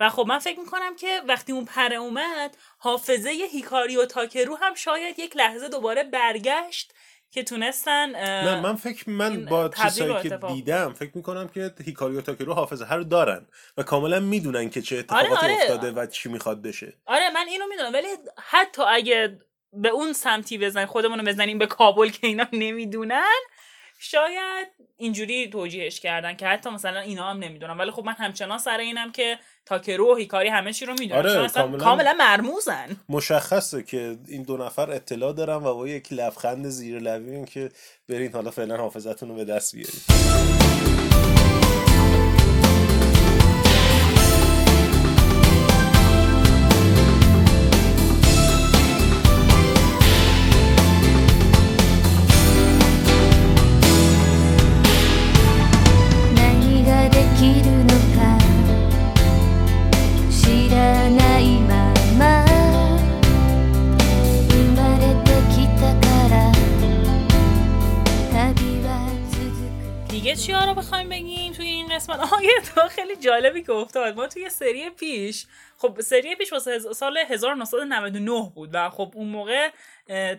[0.00, 4.74] و خب من فکر می‌کنم که وقتی اون پر اومد حافظه هیکاری و تاکرو هم
[4.74, 6.92] شاید یک لحظه دوباره برگشت
[7.30, 12.20] که تونستن نه من فکر من با چیزایی که دیدم فکر می‌کنم که هیکاری و
[12.20, 15.54] تاکرو حافظه هر دارن و کاملا می‌دونن که چه اتفاقاتی آره.
[15.54, 18.08] افتاده و چی می‌خواد بشه آره من اینو می‌دونم ولی
[18.38, 19.38] حتی اگه
[19.72, 23.40] به اون سمتی بزنیم خودمون رو بزنیم به کابل که اینا نمی‌دونن
[23.98, 28.78] شاید اینجوری توجیهش کردن که حتی مثلا اینا هم نمی‌دونن ولی خب من همچنان سر
[28.78, 31.78] اینم که تاکرو و هیکاری همه چی رو می‌دونن آره، کاملا.
[31.78, 37.44] کاملا مرموزن مشخصه که این دو نفر اطلاع دارن و با یک لبخند زیر لبی
[37.44, 37.70] که
[38.08, 41.15] برین حالا فعلا حافظتون رو به دست بیارید「
[73.06, 74.16] خیلی جالبی که افتاد.
[74.16, 75.46] ما توی سری پیش
[75.78, 79.68] خب سری پیش واسه سال 1999 بود و خب اون موقع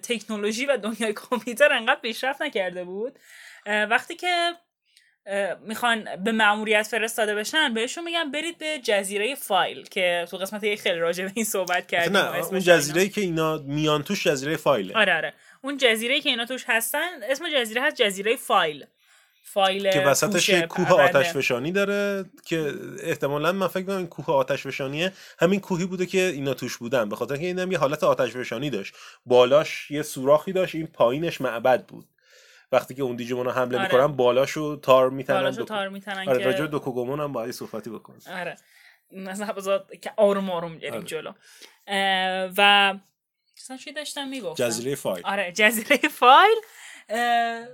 [0.03, 3.19] تکنولوژی و دنیای کامپیوتر انقدر پیشرفت نکرده بود.
[3.65, 4.53] وقتی که
[5.61, 10.81] می‌خوان به مأموریت فرستاده بشن بهشون میگن برید به جزیره فایل که تو قسمت یک
[10.81, 12.17] خیلی راجع به این صحبت کردیم.
[12.17, 12.59] نه اون و اینا.
[12.59, 14.97] جزیره که اینا میان توش جزیره فایله.
[14.97, 15.33] آره آره.
[15.61, 18.85] اون جزیره که اینا توش هستن اسم جزیره هست جزیره فایل.
[19.53, 20.91] فایل که وسطش یه کوه.
[20.91, 26.05] آتش فشانی داره که احتمالا من فکر کنم این کوه آتش فشانیه همین کوهی بوده
[26.05, 27.09] که اینا توش بودن.
[27.09, 28.95] به خاطر که اینم یه حالت آتش فشانی داشت.
[29.25, 30.75] بالاش یه سوراخی داشت.
[30.75, 32.05] این پایینش معبد بود.
[32.71, 33.87] وقتی که اون دیجیمون حمله آره.
[33.87, 35.37] می‌کنن بالاشو تار میتنن.
[35.37, 38.21] بالاشو تار می‌تنن آره راجع به دوکوگومون هم باید صحبتی بکنیم.
[38.31, 38.55] آره.
[39.11, 41.03] مثلا بذار که آروم آروم بریم آره.
[41.03, 41.31] جلو.
[42.57, 42.93] و
[43.83, 45.25] چی داشتم می‌گفتم؟ جزیره فایل.
[45.25, 46.57] آره جزیره فایل.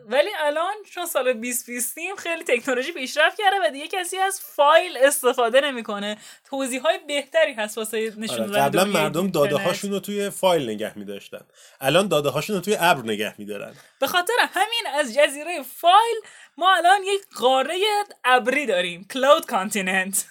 [0.05, 4.97] ولی الان چون سال 2020 ایم خیلی تکنولوژی پیشرفت کرده و دیگه کسی از فایل
[4.97, 6.17] استفاده نمی‌کنه
[6.49, 8.61] توضیح های بهتری هست واسه نشون آره.
[8.61, 9.27] قبلا مردم.
[9.27, 11.41] داده هاشون رو توی فایل نگه میداشتن
[11.81, 16.15] الان داده هاشون رو توی ابر نگه میدارن به خاطر همین از جزیره فایل
[16.57, 17.79] ما الان یک قاره
[18.23, 20.25] ابری داریم cloud continent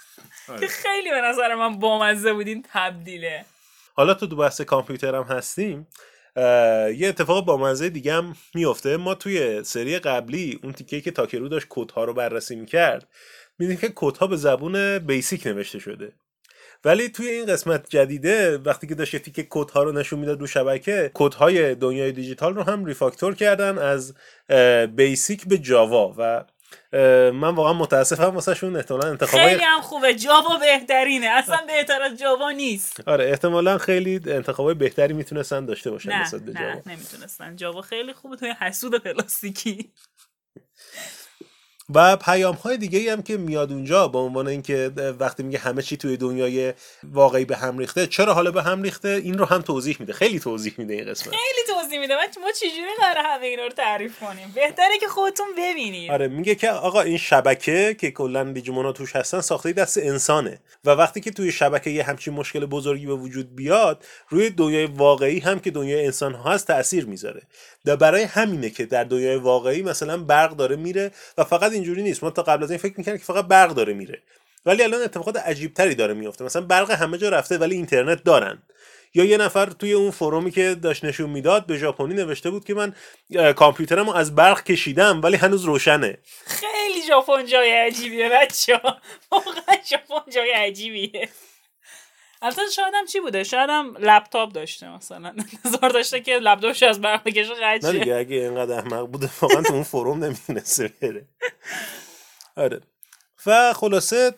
[0.49, 0.61] آره.
[0.61, 3.45] که خیلی به نظر من بامزه بود این تبدیله
[3.95, 5.87] حالا تو دو بحث کامپیوتر هم هستیم
[6.37, 11.49] یه اتفاق با مزه دیگه هم میفته ما توی سری قبلی اون تیکه که تاکرو
[11.49, 13.09] داشت کدها رو بررسی می‌کرد
[13.59, 16.13] میدیم که کدها به زبون بیسیک نوشته شده.
[16.85, 20.47] ولی توی این قسمت جدیده وقتی که داشت یه تیکه کدها رو نشون می‌داد رو
[20.47, 24.15] شبکه کدهای دنیای دیجیتال رو هم ریفاکتور کردن از
[24.97, 26.45] بیسیک به جاوا و
[27.33, 30.15] من واقعا متاسفم واسه شون احتمالا انتخابای خیلی هم خوبه.
[30.15, 31.27] جاوا بهترینه.
[31.27, 33.09] اصلا بهتر از جاوا نیست.
[33.09, 36.83] آره احتمالا خیلی انتخابای بهتری می‌تونستن داشته باشن نه نه جاوا.
[36.87, 37.57] نمی‌تونستن.
[37.57, 38.37] جاوا خیلی خوبه.
[38.37, 39.93] توی حسود پلاستیکی.
[41.95, 44.91] و پیام های دیگه ای هم که میاد اونجا به عنوان اینکه
[45.21, 46.73] وقتی میگه همه چی توی دنیای
[47.05, 50.13] واقعی به هم ریخته چرا حالا به هم ریخته؟ این رو هم توضیح میده.
[50.13, 51.35] خیلی توضیح میده این قسمت.
[51.35, 52.15] خیلی توضیح میده.
[52.15, 56.11] ما چجوری قرار همه اینا رو تعریف کنیم؟ بهتره که خودتون ببینید.
[56.11, 60.61] آره میگه که آقا این شبکه که کلا دیجیمونا توش هستن ساخته دست انسانه.
[60.85, 65.39] و وقتی که توی شبکه یه همچین مشکل بزرگی به وجود بیاد روی دنیای واقعی
[65.39, 67.43] هم که دنیای انسان ها هست تاثیر می‌ذاره.
[67.85, 72.25] و برای همینه که در دنیای واقعی مثلا برق داره میره و فقط اینجوری نیست.
[72.25, 74.23] ما تا قبل از این فکر می‌کنیم که فقط برق داره میره.
[74.67, 78.63] ولی الان اتفاقات عجیب تری داره میفته مثلا برق همه جا رفته ولی اینترنت دارن.
[79.15, 82.75] یا یه نفر توی اون فرومی که داشت نشون می‌داد به ژاپنی نوشته بود که
[82.75, 82.95] من
[83.37, 86.19] اه، کامپیوترمو از برق کشیدم ولی هنوز روشنه.
[86.47, 88.81] خیلی ژاپن جای عجیبیه بچه
[89.31, 91.29] واقعا ژاپن جای عجیبیه.
[92.43, 95.35] البته شاید هم چی بوده؟ شاید هم لپتاپ داشته مثلا.
[95.65, 97.99] انتظار داشته که لپتاپش از برق بکشه نه قطع شه.
[97.99, 101.29] دیگه اگه اینقدر احمق بوده واقعا تو اون فروم نمی‌تونسته بره.
[102.57, 102.81] آره.
[103.47, 104.33] و خلاصه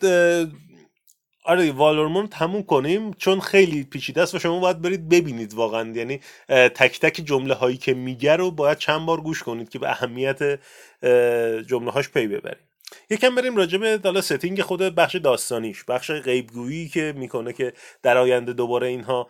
[1.45, 5.93] آره والورمون تموم کنیم چون خیلی پیچیده است و شما باید برید ببینید واقعا.
[5.95, 9.89] یعنی تک تک جمله هایی که میگه رو باید چند بار گوش کنید که به
[9.89, 12.64] اهمیت اه، جمله هاش پی ببرید.
[13.09, 18.17] یکم بریم راجع به حالا setting خود بخش داستانیش بخش غیبگویی که می‌کنه که در
[18.17, 19.27] آینده دوباره اینها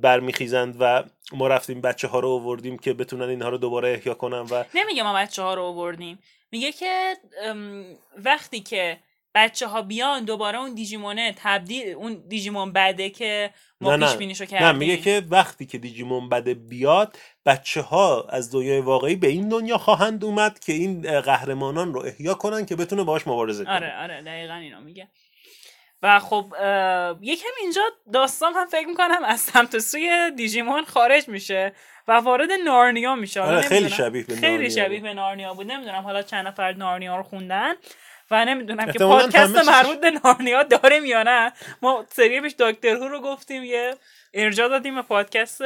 [0.00, 4.40] برمیخیزند و ما رفتیم بچه ها رو آوردیم که بتونن اینها رو دوباره احیا کنن
[4.40, 6.18] و نمیگه ما بچه ها رو آوردیم.
[6.52, 7.16] میگه که
[8.16, 8.98] وقتی که
[9.34, 14.18] بچه ها بیان دوباره اون دیجیمونه تبدیل اون دیجیمون بده که ما نه پیش نه.
[14.18, 17.16] بینیشو کردیم نه میگه که وقتی که دیجیمون بده بیاد
[17.46, 22.34] بچه ها از دنیای واقعی به این دنیا خواهند اومد که این قهرمانان رو احیا
[22.34, 23.74] کنن که بتونه باهاش مبارزه کنه.
[23.74, 25.08] آره آره دقیقا اینو میگه.
[26.02, 26.46] و خب
[27.20, 31.72] یکم اینجا داستان هم فکر می‌کنم از سمت سوی دیجیمون خارج میشه
[32.08, 33.40] و وارد نارنیا میشه.
[33.40, 33.88] آره، خیلی.
[33.88, 35.00] شبیه به خیلی نارنیا شبیه.
[35.00, 35.66] به نارنیا بود.
[35.66, 37.74] نمی‌دونم حالا چند نفر نارنیا رو خوندن.
[38.30, 41.52] و نمی‌دونم که پادکست مربوط به نارنیا داریم یا نه.
[41.82, 43.94] ما سری پیش دکتر هو رو گفتیم یه
[44.34, 45.62] ارجاع دادیم به پادکست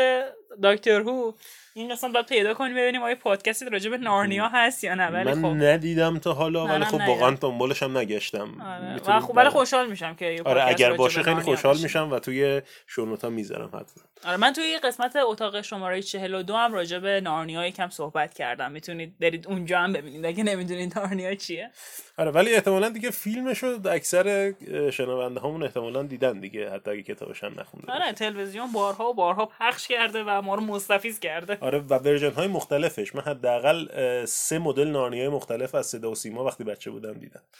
[0.62, 1.32] دکتر هو
[1.76, 5.34] این قسمت باید پیدا کنیم ببینیم آیا پادکستی راجع به نارنیا هست یا نه ولی
[5.34, 7.00] من خب ندیدم تا حالا ولی خب.
[7.08, 9.20] واقعا دنبالش هم نگشتم آره.
[9.20, 11.78] خب ولی خوشحال میشم که آره پادکست اگر باشه خیلی خوشحال.
[11.78, 16.98] میشم و توی شونوتا می‌ذارم حتما آره من توی قسمت اتاق شماره 42 هم راجع
[16.98, 21.70] به نارنیا یکم صحبت کردم می‌تونید برید اونجا هم ببینید اگه نمی‌دونید نارنیا چیه
[22.18, 27.44] آره ولی احتمالا دیگه فیلمشو اکثر اه، شنونده هامون احتمالا دیدن دیگه حتی اگه کتابش
[27.44, 28.12] هم نخونده آره.
[28.12, 31.58] تلویزیون بارها و بارها پخش کرده و ما رو مستفیض کرده.
[31.60, 33.14] آره و version های مختلفش.
[33.14, 33.88] من حداقل
[34.24, 37.42] سه مدل نارنیای مختلف از صدا و سیما وقتی بچه بودم دیدم.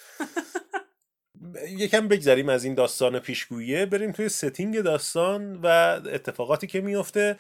[1.79, 5.67] یکم بگذریم از این داستان پیشگوییه بریم توی setting داستان و
[6.13, 7.37] اتفاقاتی که میفته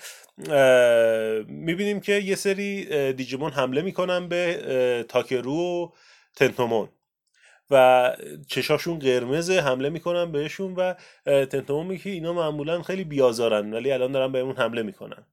[1.48, 5.88] می‌بینیم که یه سری دیجیمون حمله می‌کنن به تاکرو و
[6.36, 6.88] تنتومون.
[7.70, 8.16] و
[8.48, 10.94] چشاشون قرمزه حمله می‌کنن بهشون و
[11.26, 15.26] اه، تنتومون میگه اینا معمولا خیلی بیازارن ولی الان دارن بهمون حمله می‌کنن.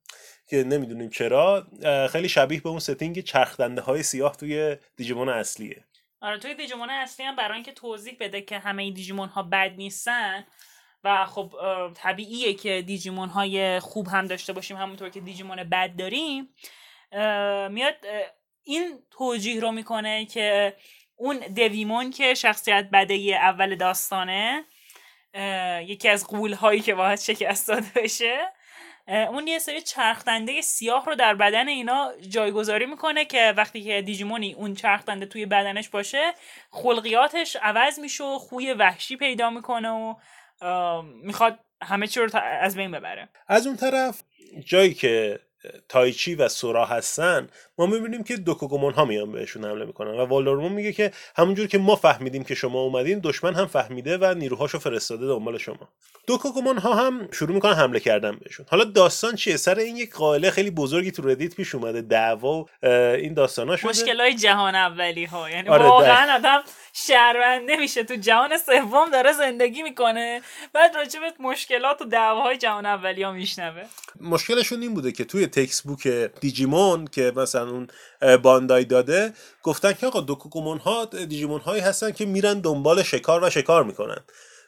[0.50, 1.68] که نمی‌دونیم چرا.
[2.12, 5.86] خیلی شبیه به اون ستینگ چرخدنده های سیاه توی دیجیمون اصلیه.
[6.22, 10.46] آره توی دیجیمون اصلی هم برای اینکه توضیح بده که همه دیجیمون ها بد نیستن
[11.04, 11.54] و خب
[11.96, 16.50] طبیعیه که دیجیمون های خوب هم داشته باشیم همونطور که دیجیمون بد داریم
[17.74, 17.96] میاد
[18.64, 20.76] این توجیه رو می‌کنه که
[21.22, 24.64] اون دویمون که شخصیت بده اول داستانه
[25.82, 28.40] یکی از قول هایی که باید شکست داده بشه.
[29.08, 34.54] اون یه سری چرخدنده سیاه رو در بدن اینا جایگذاری می‌کنه که وقتی که دیجیمونی
[34.54, 36.34] اون چرخدنده توی بدنش باشه
[36.70, 40.16] خلقیاتش عوض میشه و خوی وحشی پیدا می‌کنه و
[41.02, 43.30] می‌خواد همه چی رو از بین ببره.
[43.48, 44.24] از اون طرف
[44.66, 45.40] جایی که
[45.90, 50.72] تایچی و سورا هستن ما می‌بینیم که دوکوگومون ها میان بهشون حمله می‌کنن و والدورمون
[50.72, 55.28] میگه که همونجور که ما فهمیدیم که شما اومدین دشمن هم فهمیده و نیروهاشو فرستاده
[55.28, 55.90] دنبال شما.
[56.28, 58.66] دوکوگومون ها هم شروع می‌کنن حمله کردن بهشون.
[58.70, 62.88] حالا داستان چیه؟ سر این یک قائله خیلی بزرگی تو ردیت پیش اومده دعوا و
[62.88, 63.90] این داستانا شده.
[63.90, 69.34] مشکل های جهان اولی ها یعنی آره، واقعا آدم شهرونده میشه تو جهان سوم داره
[69.34, 70.42] زندگی می‌کنه.
[70.74, 73.84] بعد راجبت مشکلات و دعواهای جهان اولی ها میشنوه.
[74.22, 76.08] مشکلشون این بوده که توی تکس بوک
[76.40, 77.88] دیجیمون که مثلا اون
[78.38, 79.34] باندای داده
[79.64, 84.18] گفتن که آقا دوکوگومون ها دیجیمون هایی هستن که میرن دنبال شکار و شکار می‌کنن.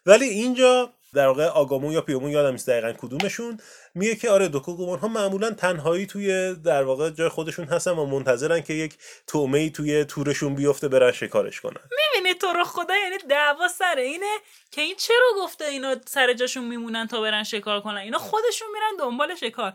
[0.06, 3.60] ولی اینجا در واقع آگامون یا پیومون یادم نیست دقیقا کدومشون.
[3.96, 8.62] میگه که آره دوکوگومون ها معمولا تنهایی توی در واقع جای خودشون هستن و منتظرن
[8.62, 8.98] که یک
[9.28, 11.82] تومه ای توی تورشون بیفته برن شکارش کنن.
[12.16, 14.36] می‌بینی تو رو خدا یعنی دعوا سر اینه
[14.72, 18.96] که این چرا گفته اینا سر جاشون میمونن تا برن شکار کنن؟ اینا خودشون میرن
[19.00, 19.74] دنبال شکار.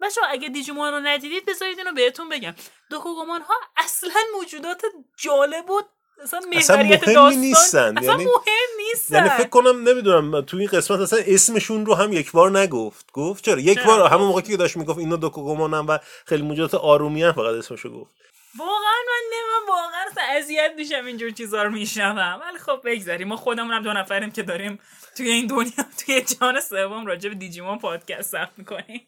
[0.00, 2.54] بچه اگه دیجیمون رو ندیدید بذارید اینو بهتون بگم.
[2.90, 4.82] دوکوگومون ها اصلا موجودات
[5.16, 5.82] جالب و
[6.22, 7.98] اصلا محوریت مهمی داستان نیستن.
[7.98, 9.14] اصلا یعنی- مهم نیستن.
[9.16, 13.12] یعنی فکر کنم نمی‌دونم تو این قسمت اصلا اسمشون رو هم یک بار نگفت.
[13.12, 17.22] گفت چرا؟ یک؟ بار همون موقع که داشت می‌گفت اینا دوکوگومونن و خیلی موجودات آرومی
[17.22, 18.10] هم فقط اسمشو گفت.
[18.58, 22.40] واقعا من نمیم واقعا اذیت میشم اینجور چیزا رو میشنوم.
[22.40, 23.28] ولی خب بگذاریم.
[23.28, 24.78] ما خودمون هم دو نفریم که داریم
[25.16, 25.72] توی این دنیا
[26.06, 29.06] توی جان سوم راجع به دیجیمون پادکست ثبت می‌کنیم.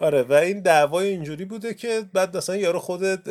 [0.00, 3.28] آره و این دعوای اینجوری بوده که بعد مثلا یارو خودت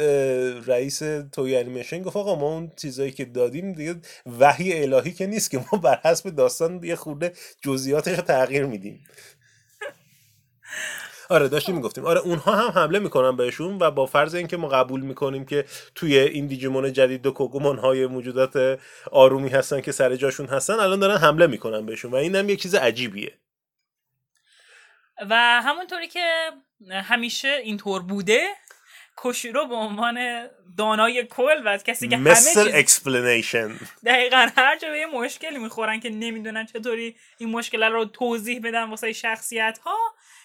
[0.68, 1.02] رئیس
[1.32, 3.96] توی انیمیشن گفت آقا ما اون چیزایی که دادیم دیگه
[4.40, 9.04] وحی الهی که نیست که ما بر حسب داستان یه خورده جزئیاتش رو تغییر میدیم.
[11.30, 12.06] آره داشتیم می‌گفتیم.
[12.06, 16.18] آره اونها هم حمله می‌کنن بهشون و با فرض اینکه ما قبول می‌کنیم که توی
[16.18, 18.80] این دیجیمون جدید دو کوگومون های موجودات
[19.12, 22.62] آرومی هستن که سر جاشون هستن الان دارن حمله می‌کنن بهشون و این هم یک
[22.62, 23.34] چیز عجیبیه.
[25.30, 26.52] و همونطوری که
[26.92, 28.48] همیشه اینطور بوده
[29.16, 30.48] کوشیرو به عنوان
[30.78, 36.00] دانای کل و کسی که همه چیز explanation دقیقا هر جا به یه مشکلی می‌خورن
[36.00, 39.98] که نمی‌دونن چطوری این مشکل رو توضیح بدن واسه شخصیت ها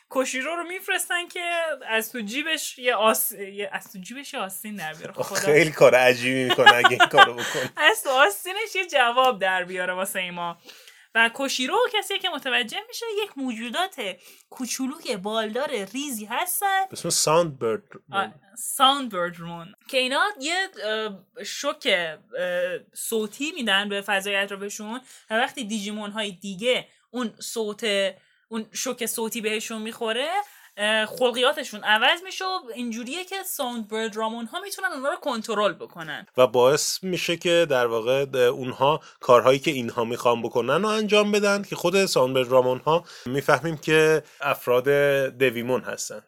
[0.08, 1.50] کوشیرو رو میفرستن که
[1.88, 3.32] از تو جیبش یه آس...
[3.72, 5.12] از تو جیبش یه آستین در بیاره.
[5.12, 9.64] خدا خیلی کار عجیبی می‌کنه اگه این کارو بکنه از تو آستینش یه جواب در
[9.64, 10.58] بیاره واسه ما
[11.14, 14.16] و کوشیرو کسی که متوجه میشه یک موجودات
[14.50, 16.86] کوچولوی بالدار ریزی هستن.
[16.86, 17.82] به اسم ساوند برد
[18.56, 20.68] ساوندبرد رون که اینا یه
[21.44, 21.94] شوک
[22.94, 27.84] صوتی میدن به فضای اطرافشون و وقتی دیجیمون های دیگه اون صوت
[28.48, 30.30] اون شوک صوتی بهشون می‌خوره
[31.18, 36.26] خلقیاتشون عوض میشه و اینجوریه که ساوندبردرامون ها می‌تونن اونا رو کنترل بکنن.
[36.36, 41.62] و باعث میشه که در واقع اونها کارهایی که اینها می‌خوان بکنن رو انجام بدن
[41.62, 44.88] که خود ساوندبردرامون ها می‌فهمیم که افراد
[45.38, 46.22] دویمون هستن.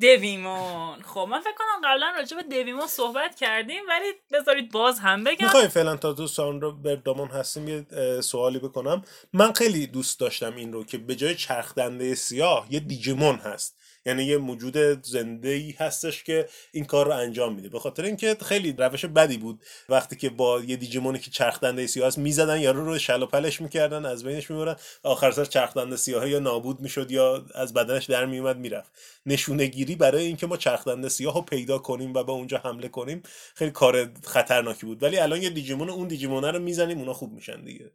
[0.00, 1.02] دویمون.
[1.02, 5.44] خب من فکر کنم قبلا راجع به دویمون صحبت کردیم ولی بذارید باز هم بگم.
[5.44, 7.86] می‌خوایم فعلا تا تو ساوند بردامون هستیم یه
[8.20, 9.02] سوالی بکنم.
[9.32, 13.76] من خیلی دوست داشتم این رو که به جای چرخدنده سیاه یه دیجیمون هست.
[14.06, 17.68] یعنی یه موجود زنده ای هستش که این کار رو انجام میده.
[17.68, 19.62] به خاطر اینکه خیلی روش بدی بود.
[19.88, 23.60] وقتی که با یه دیجیمونی که چرخدنده سیاه هست می‌زدن یارو رو شل و پلش
[23.60, 28.26] می‌کردن از بینش می‌برن آخر سر چرخدنده سیاه یا نابود می‌شد یا از بدنش در
[28.26, 28.92] میومد می‌رفت.
[29.26, 33.22] نشونه گیری برای اینکه ما چرخدنده سیاه رو پیدا کنیم و به اونجا حمله کنیم
[33.54, 35.02] خیلی کار خطرناکی بود.
[35.02, 37.90] ولی الان یه دیجیمون اون دیجیمونه رو می‌زنیم اونا خوب میشن دیگه.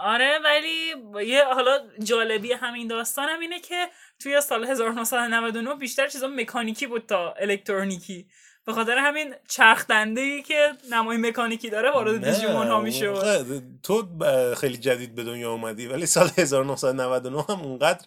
[0.00, 0.94] آره ولی
[1.26, 7.06] یه حالا جالبی همین داستان هم اینه که توی سال 1999 بیشتر چیزا مکانیکی بود
[7.06, 8.26] تا الکترونیکی.
[8.66, 13.12] به خاطر همین چرخ دنده ای که نمای مکانیکی داره وارد دیجیمون ها میشه.
[13.82, 14.08] تو
[14.56, 18.00] خیلی جدید به دنیا اومدی ولی سال 1999 هم اونقدر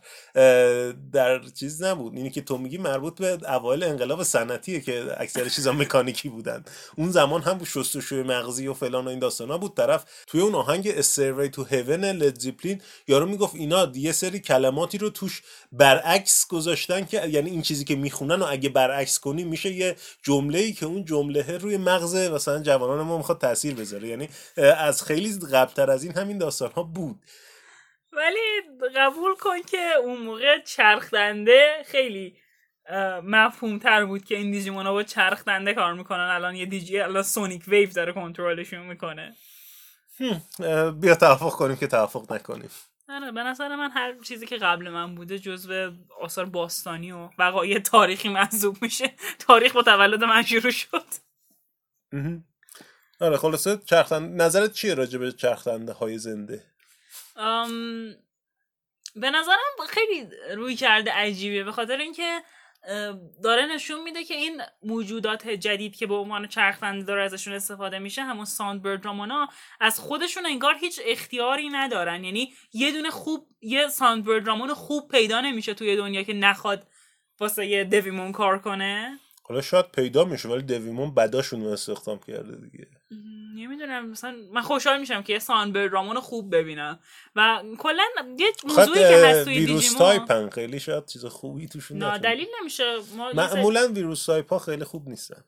[1.14, 2.16] در چیز نبود.
[2.16, 6.64] اینی که تو میگی مربوط به اوایل انقلاب صنعتیه که اکثر چیزا مکانیکی بودن.
[6.98, 9.74] اون زمان هم شستشوی مغزی و فلان و این داستانا بود.
[9.74, 14.98] طرف توی اون آهنگ استروی تو هیون لد زیپلین یارو می‌گفت اینا یه سری کلماتی
[14.98, 19.72] رو توش برعکس گذاشتن که یعنی این چیزی که می‌خونن و اگه برعکس کنی میشه
[19.72, 24.08] یه جمله ای که اون جمله روی مغز مثلا جوانان ما می‌خواد تاثیر بذاره.
[24.08, 27.20] یعنی از خیلی قبلتر از این همین داستان ها بود.
[28.12, 28.62] ولی
[28.96, 32.38] قبول کن که اون موقع چرخ دنده خیلی
[33.24, 36.30] مفهوم تر بود که این دیجیمون ها با چرخ دنده کار می‌کنن.
[36.30, 39.36] الان یه دیجی الان سونیک ویو داره کنترلشون می‌کنه.
[41.02, 42.70] بیا توافق کنیم که توافق نکنیم.
[43.10, 45.92] آره به نظر من هر چیزی که قبل من بوده جزو
[46.22, 49.14] آثار باستانی و وقایع تاریخی محسوب میشه.
[49.48, 51.06] تاریخ با تولد من شروع شد.
[53.20, 56.64] آره خلاصه چرخدن نظرت چیه راجع به چرخدنده های زنده؟
[57.36, 58.16] ام،
[59.16, 62.42] به نظرم خیلی روی کرده عجیبه به خاطر اینکه
[63.44, 68.22] داره نشون میده که این موجودات جدید که به عنوان چرخدنده داره ازشون استفاده میشه
[68.22, 69.48] همون ساند برد رامونا
[69.80, 72.24] از خودشون انگار هیچ اختیاری ندارن.
[72.24, 76.88] یعنی یه دونه خوب یه ساند برد رامون خوب پیدا نمیشه توی دنیا که نخواد
[77.40, 79.20] واسه یه دویمون کار کنه.
[79.44, 82.88] حالا شاید پیدا میشه ولی دویمون بداشون رو استخدام کرده دیگه.
[83.56, 87.00] نمی‌دونم مثلا من خوشحال میشم که یه ساوندبردرامون خوب ببینم.
[87.36, 88.04] و کلا
[88.38, 92.18] یه خب موضوعی که هست توی ویروس دیجیمون تایپن خیلی شاید چیز خوبی توشون نه.
[92.18, 92.98] دلیل نمیشه.
[93.16, 95.44] ما معمولا virus type ها خیلی خوب نیستن.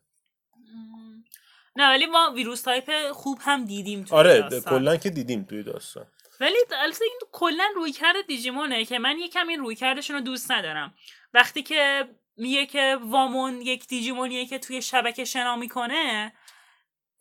[1.76, 4.62] نه ولی ما virus type خوب هم دیدیم توی آره.
[4.70, 6.06] کلا که دیدیم توی داستان.
[6.40, 10.94] ولی البته این کلا رویکرد دیجیمونه که من یکم این رویکردشون رو دوست ندارم.
[11.34, 12.08] وقتی که
[12.38, 16.34] میگه که وامون یک دیجیمونیه که توی شبکه شنا می‌کنه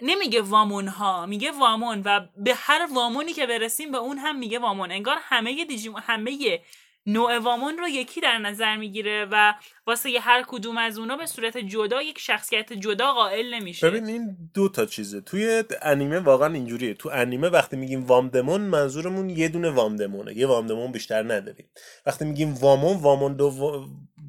[0.02, 4.58] نمیگه وامون ها میگه وامون و به هر وامونی که برسیم به اون هم میگه
[4.58, 4.92] وامون.
[4.92, 6.60] انگار همه دیجیمون همه
[7.06, 9.54] نوع وامون رو یکی در نظر می‌گیره و
[9.86, 13.90] واسه یه هر کدوم از اونا به صورت جدا یک شخصیت جدا قائل نمیشه.
[13.90, 15.20] ببین این دو تا چیزه.
[15.20, 16.94] توی انیمه واقعا اینجوریه.
[16.94, 20.36] تو انیمه وقتی میگیم وامدمون منظورمون یه دونه وامدمونه.
[20.36, 21.70] یه وامدمون بیشتر نداریم.
[22.06, 23.50] وقتی میگیم وامون وامون دو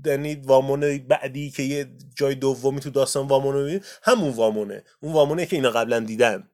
[0.05, 4.83] یعنی وامون بعدی که یه جای دومی تو داستان وامون همون وامونه.
[4.99, 6.47] اون وامونه که اینا قبلا دیدن.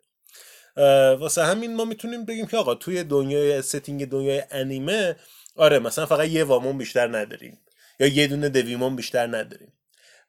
[1.19, 5.15] واسه همین ما می‌تونیم بگیم که آقا توی دنیای ستینگ دنیای انیمه
[5.55, 7.59] آره مثلا فقط یه وامون بیشتر نداریم.
[7.99, 9.73] یا یه دونه دویمون بیشتر نداریم.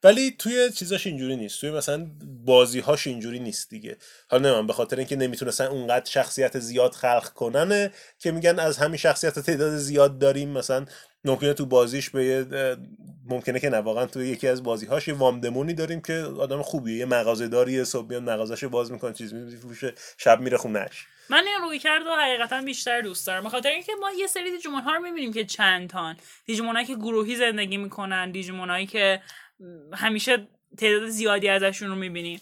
[0.03, 1.61] ولی توی چیزاش اینجوری نیست.
[1.61, 2.07] توی مثلا
[2.45, 3.97] بازیهاش اینجوری نیست دیگه.
[4.29, 7.89] حالا نمی‌دونم به خاطر اینکه نمی‌تونستن اونقدر شخصیت زیاد خلق کنن
[8.19, 10.49] که میگن از همین شخصیت تعداد زیاد داریم.
[10.49, 10.85] مثلا
[11.25, 12.77] ممکنه تو بازیش به
[13.25, 16.97] ممکنه که نه واقعا توی یکی از بازیهاش یه وامدمونی داریم که آدم خوبیه.
[16.97, 21.61] یه مغازه داریه صبح میاد مغازه‌شو باز می‌کنه چیز میفروشه شب میره خونش من این
[21.61, 23.43] روی کرد و حقیقتا بیشتر دوست دارم.
[23.43, 26.95] به خاطر اینکه ما یه سری دیجیمون ها رو می‌بینیم که چند تان دیجیمون که
[26.95, 29.21] گروهی زندگی می‌کنن دیجیمون که
[29.93, 30.47] همیشه
[30.77, 32.39] تعداد زیادی ازشون رو می‌بینیم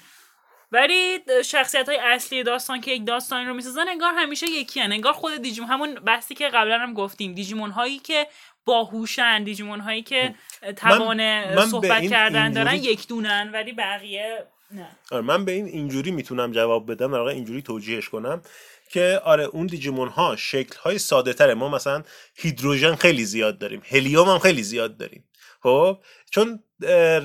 [0.72, 4.92] ولی شخصیت های اصلی داستان که یک داستانی رو می‌سازن انگار همیشه یکی هن.
[4.92, 7.34] انگار خود دیجیمون همون بحثی که قبلا هم گفتیم.
[7.34, 8.28] دیجیمون هایی که
[8.66, 10.36] باهوشن دیجیمون هایی که
[10.76, 14.88] توان من به صحبت این کردن دارن اینجوری- یک دونن ولی بقیه نه.
[15.12, 17.12] آره من به این اینجوری می‌تونم جواب بدم.
[17.12, 18.42] در اینجوری توجیهش کنم
[18.90, 22.04] که آره اون دیجیمون ها شکل های ساده تره ما مثلا
[22.36, 23.82] هیدروژن خیلی زیاد داریم.
[23.90, 25.24] هلیوم هم خیلی زیاد داریم.
[25.68, 26.00] خب
[26.30, 26.64] چون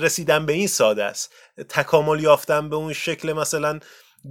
[0.01, 1.33] رسیدن به این ساده است.
[1.69, 3.79] تکامل یافتن به اون شکل مثلا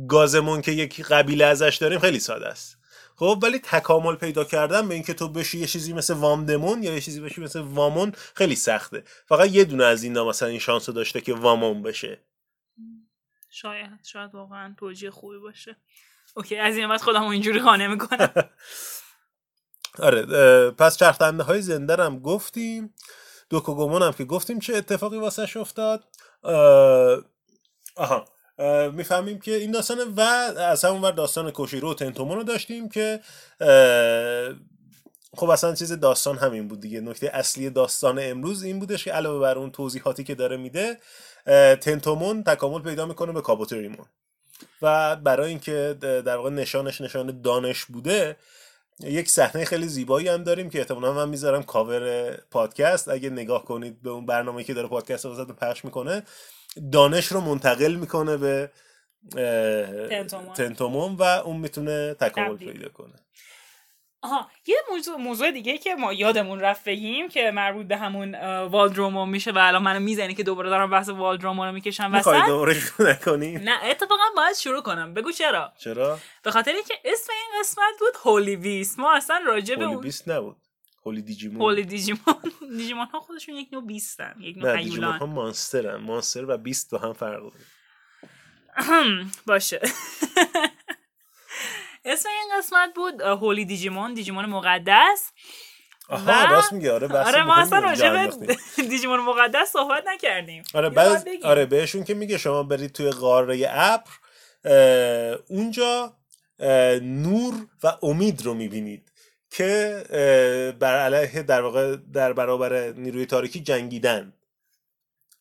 [0.09, 2.79] گازمون که یک قبیله ازش داریم خیلی ساده است.
[3.17, 7.01] خب ولی تکامل پیدا کردن به اینکه تو بشی یه چیزی مثل وامدمون یا یه
[7.01, 9.05] چیزی بشی مثل وامون خیلی سخته.
[9.27, 12.21] فقط یه دونه از اینا مثلا این شانس رو داشته که وامون بشه.
[13.51, 15.77] شاید شاید واقعا توجیه خوبی باشه.
[16.37, 18.33] اوکی از این بعد خودم اینجوری خانه می‌کنم.
[19.99, 20.23] آره
[20.71, 22.95] پس چرخدنده های زنده هم گفتیم.
[23.53, 26.05] دوکوگومون هم که گفتیم چه اتفاقی واسش افتاد.
[27.97, 28.25] آها
[28.59, 30.21] اه، می‌فهمیم که این داستانه و
[30.61, 33.21] از همون ور داستان کوشیرو و تنتومون رو داشتیم که
[35.37, 37.01] خب اصلا چیز داستان همین بود دیگه.
[37.01, 40.99] نکته اصلی داستان امروز این بودش که علاوه بر اون توضیحاتی که داره میده
[41.81, 44.07] تنتومون تکامل پیدا می‌کنه به کابوتریمون.
[44.83, 48.37] و برای اینکه در واقع نشانش نشان دانش بوده
[49.01, 54.03] یک صحنه خیلی زیبایی هم داریم که احتمالا من می‌ذارم کاور پادکست اگه نگاه کنید
[54.03, 56.23] به اون برنامه که داره پادکست رو پخش می‌کنه
[56.93, 58.71] دانش رو منتقل می‌کنه به
[59.31, 60.55] تنتومون.
[60.55, 62.57] تنتومون و اون می‌تونه تکامل.
[62.57, 63.15] پیدا کنه
[64.25, 69.25] آها یه موضوع, موضوع دیگه که ما یادمون رفت بگیم که مربوط به همون والدروما
[69.25, 72.47] میشه و الان منو می‌زنی که دوباره دارم بحث والدروما رو می‌کشم وسط.
[72.47, 75.15] دوباره شروع نکنی؟ نه اتفاقا باید شروع کنم.
[75.15, 79.75] بگو چرا؟ چرا؟ به خاطر اینکه اسم این قسمت بود هولی بیست ما اصلا راجع
[79.75, 80.57] به هولی بیست نبود.
[81.07, 81.61] هولی دیجیمون.
[81.63, 82.21] هولی دیجیمون.
[82.79, 85.97] دیجیمون ها خودشون یک نوع بیستن یک نوع نه دیجیمون ها مانسترن.
[85.97, 87.55] مانستر و بیست با هم فرق داره.
[89.47, 89.81] باشه.
[92.05, 95.33] اسم این قسمت بود هولی دیجیمون دیجیمون مقدس.
[96.09, 98.27] آها و- راست میگه آره بحث آره ما اصلا راجع.
[98.37, 98.57] به
[98.91, 100.63] دیجیمون مقدس صحبت نکردیم.
[100.75, 101.29] آره بعد.
[101.43, 104.11] آره بهشون که میگه شما برید توی قاره ابر
[104.65, 106.17] اه، اونجا
[106.59, 109.13] اه، نور و امید رو می‌بینید
[109.51, 110.03] که
[110.81, 114.33] بر علیه در واقع در برابر نیروی تاریکی جنگیدن.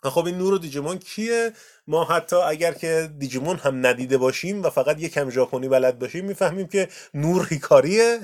[0.09, 1.51] خب این نور و دیجیمون کیه؟
[1.87, 6.67] ما حتی اگر که دیجیمون هم ندیده باشیم و فقط یکم ژاپنی بلد باشیم می‌فهمیم
[6.67, 8.19] که نور هیکاریه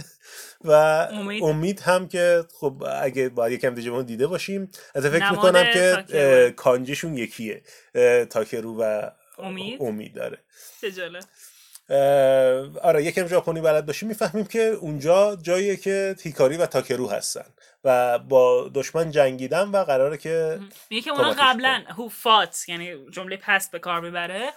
[0.63, 1.43] و امید.
[1.43, 7.17] امید, هم که خب اگه باید یکم دیجیمون دیده باشیم از فکر می‌کنم که کانجیشون
[7.17, 7.61] یکیه.
[8.29, 9.09] تاکرو و
[9.39, 10.37] امید؟ امید داره
[12.83, 17.45] آره یکم ژاپنی بلد باشیم می‌فهمیم که اونجا جاییه که هیکاری و تاکرو هستن
[17.83, 20.59] و با دشمن جنگیدن و قراره که
[20.89, 24.53] میگه که اونا قبلا who fought یعنی جمله پست به کار می‌بره.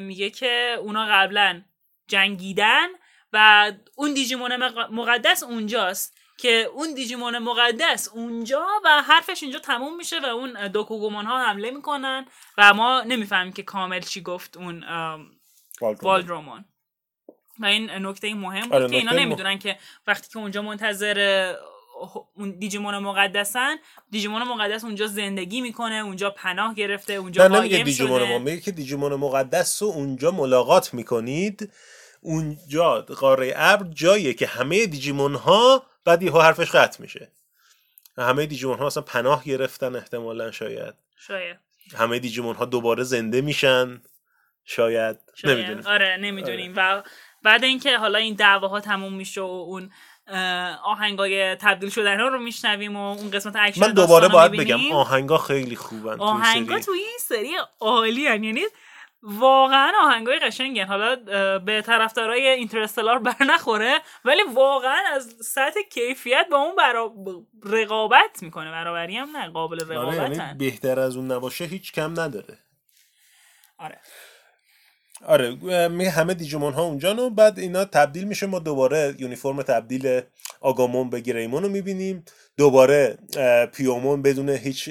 [0.00, 1.62] میگه که اونا قبلا
[2.08, 2.86] جنگیدن
[3.32, 9.96] و اون دیجیمون مق- مقدس اونجاست که اون دیجیمون مقدس اونجا و حرفش اینجا تموم
[9.96, 12.26] میشه و اون دوکوگومون ها حمله می‌کنن
[12.58, 14.84] و ما نمی‌فهمیم که کامل چی گفت اون
[15.80, 16.64] والدرومون
[17.60, 21.54] و این نکته مهم بود آره، که اینا نمی‌دونن که وقتی که اونجا منتظر
[22.34, 23.76] اون دیجیمون مقدسن
[24.10, 28.72] دیجیمون مقدس اونجا زندگی می‌کنه اونجا پناه گرفته اونجا نه نمیگه دیجیمون ما میگه که
[28.72, 31.72] دیجیمون مقدس رو اونجا ملاقات می‌کنید.
[32.20, 37.32] اونجا قاره ابر جاییه که همه دیجیمون ها بعد یهو حرفش قطع میشه.
[38.18, 40.94] همه دیجیمون ها اصلا پناه گرفتن احتمالا شاید.
[41.18, 41.56] شاید.
[41.96, 44.02] همه دیجیمون ها دوباره زنده میشن.
[44.68, 45.58] شاید, شاید.
[45.58, 47.02] نمی‌دونیم آره نمی‌دونیم و
[47.42, 49.90] بعد اینکه حالا این دعواها تموم میشه و اون
[50.84, 54.52] آهنگای تبدیل شدن ها رو میشنویم و اون قسمت اکشن من دوباره باید.
[54.52, 56.78] بگم آهنگا خیلی خوبن آهنگا.
[56.78, 58.20] توی این سری عالی.
[58.20, 58.64] یعنی
[59.22, 61.16] واقعا آهنگای قشنگن حالا
[61.58, 67.12] به طرفدارای اینترستلار بر نخوره ولی واقعا از سطح کیفیت با اون برا...
[67.64, 72.20] رقابت می‌کنه برابری هم نه قابل آره یعنی رقابتن بهتر از اون نباشه هیچ کم
[72.20, 72.58] نداره
[73.78, 74.00] آره
[75.26, 75.54] آره
[75.88, 80.20] میگه همه دیجیمون ها اونجا و بعد اینا تبدیل میشه ما دوباره یونیفرم تبدیل
[80.60, 82.24] آگامون به گریمون رو می‌بینیم.
[82.58, 83.18] دوباره
[83.72, 84.84] پیومون بدون هیچ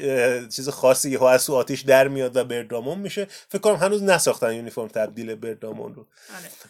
[0.56, 3.28] چیز خاصی یهو از آتیش در میاد و بردامون میشه.
[3.50, 6.06] فکر کنم هنوز نساختن یونیفرم تبدیل بردامون رو.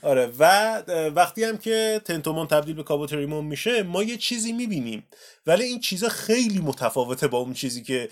[0.01, 0.21] آره.
[0.21, 5.03] آره و وقتی هم که تنتومون تبدیل به کابوتریمون میشه ما یه چیزی می‌بینیم.
[5.47, 8.09] ولی این چیزا خیلی متفاوته با اون چیزی که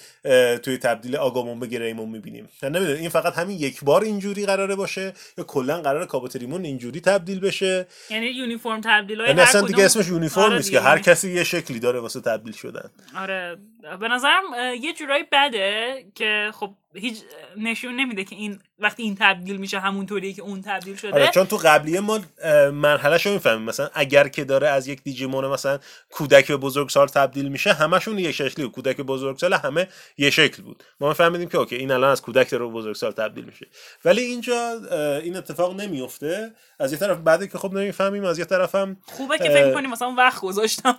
[0.57, 2.49] توی تبدیل آگامون به گریمون می‌بینیم.
[2.63, 7.39] نمی‌دونم این فقط همین یک بار اینجوری قراره باشه یا کلا قراره کابوتریمون اینجوری تبدیل
[7.39, 10.79] بشه؟ یعنی یونیفرم تبدیل های یعنی اصلا دیگه اسمش یونیفرم آره نیست که.
[10.79, 12.74] هر کسی یه شکلی داره واسه تبدیل شدن
[13.15, 13.57] آره.
[13.99, 14.43] به نظرم
[14.81, 17.17] یه جورایی بده که خب هیچ
[17.57, 21.13] نشون نمیده که این وقتی این تبدیل میشه همونطوریه که اون تبدیل شده.
[21.13, 23.61] آره چون تو قبلیه ما اه، مرحلهشو می‌فهمیم.
[23.61, 25.79] مثلا اگر که داره از یک دیجیمون مثلا
[26.11, 28.73] کودک به بزرگسال تبدیل میشه همشون یک شکلی بود.
[28.73, 30.83] کودک به بزرگسال همه یه شکل بود.
[30.99, 33.67] ما فهمیدیم که اوکی این الان از کودک داره به بزرگسال تبدیل میشه.
[34.05, 34.81] ولی اینجا
[35.23, 39.37] این اتفاق نمیفته از یه طرف بعد که خب نمی‌فهمیم از یه طرف هم خوبه
[39.37, 40.97] که فکر کنیم مثلا وقت گذاشتم.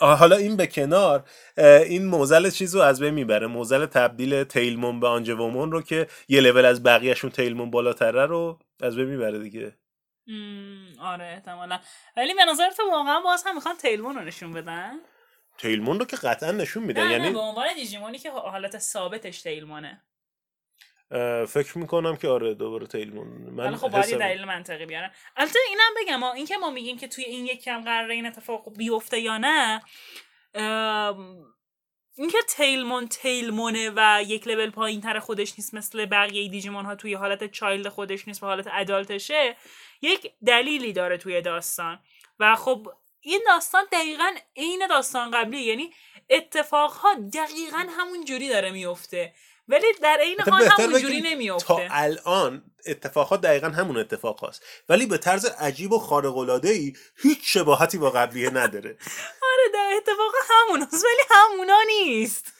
[0.00, 1.24] حالا این به کنار.
[1.56, 3.46] این موزل چیز رو از بین می‌بره.
[3.46, 8.96] موزل تبدیل تیلمون به آنجومون رو که یه لول از بقیهشون تیلمون بالاتره رو از
[8.96, 9.76] بین می‌بره دیگه.
[11.00, 11.78] آره احتمالا.
[12.16, 14.92] ولی به نظر تو واقعا باز هم می‌خوان تیلمون رو نشون بدن؟
[15.58, 20.02] تیلمون رو که قطعا نشون میدن نه یعنی به عنوان دیجیمونی که حالت ثابتش تیلمونه.
[21.48, 23.26] فکر می‌کنم که آره دوباره تیلمون.
[23.28, 27.24] من خب باید دلیل منطقی بیارن البته اینم بگم این که ما میگیم که توی
[27.24, 29.82] این یک کم قراره این اتفاق بیفته یا نه
[32.16, 37.14] اینکه تیلمون تیلمونه و یک لول پایین تر خودش نیست مثل بقیه دیجیمون ها توی
[37.14, 39.56] حالت چایلد خودش نیست و حالت ادالتشه
[40.02, 42.00] یک دلیلی داره توی داستان.
[42.40, 42.88] و خب
[43.20, 45.90] این داستان دقیقا عین داستان قبلی یعنی
[46.30, 49.32] اتفاقها دقیقا همون جوری داره میفته
[49.68, 54.62] ولی در عین حال همون جوری بگیم تا نمیفته الان اتفاقات دقیقا همون اتفاق هست
[54.88, 58.96] ولی به طرز عجیب و خارق العاده ای هیچ شباهتی با قبلیه نداره.
[59.52, 62.52] آره در اتفاق همون هست ولی همونا نیست.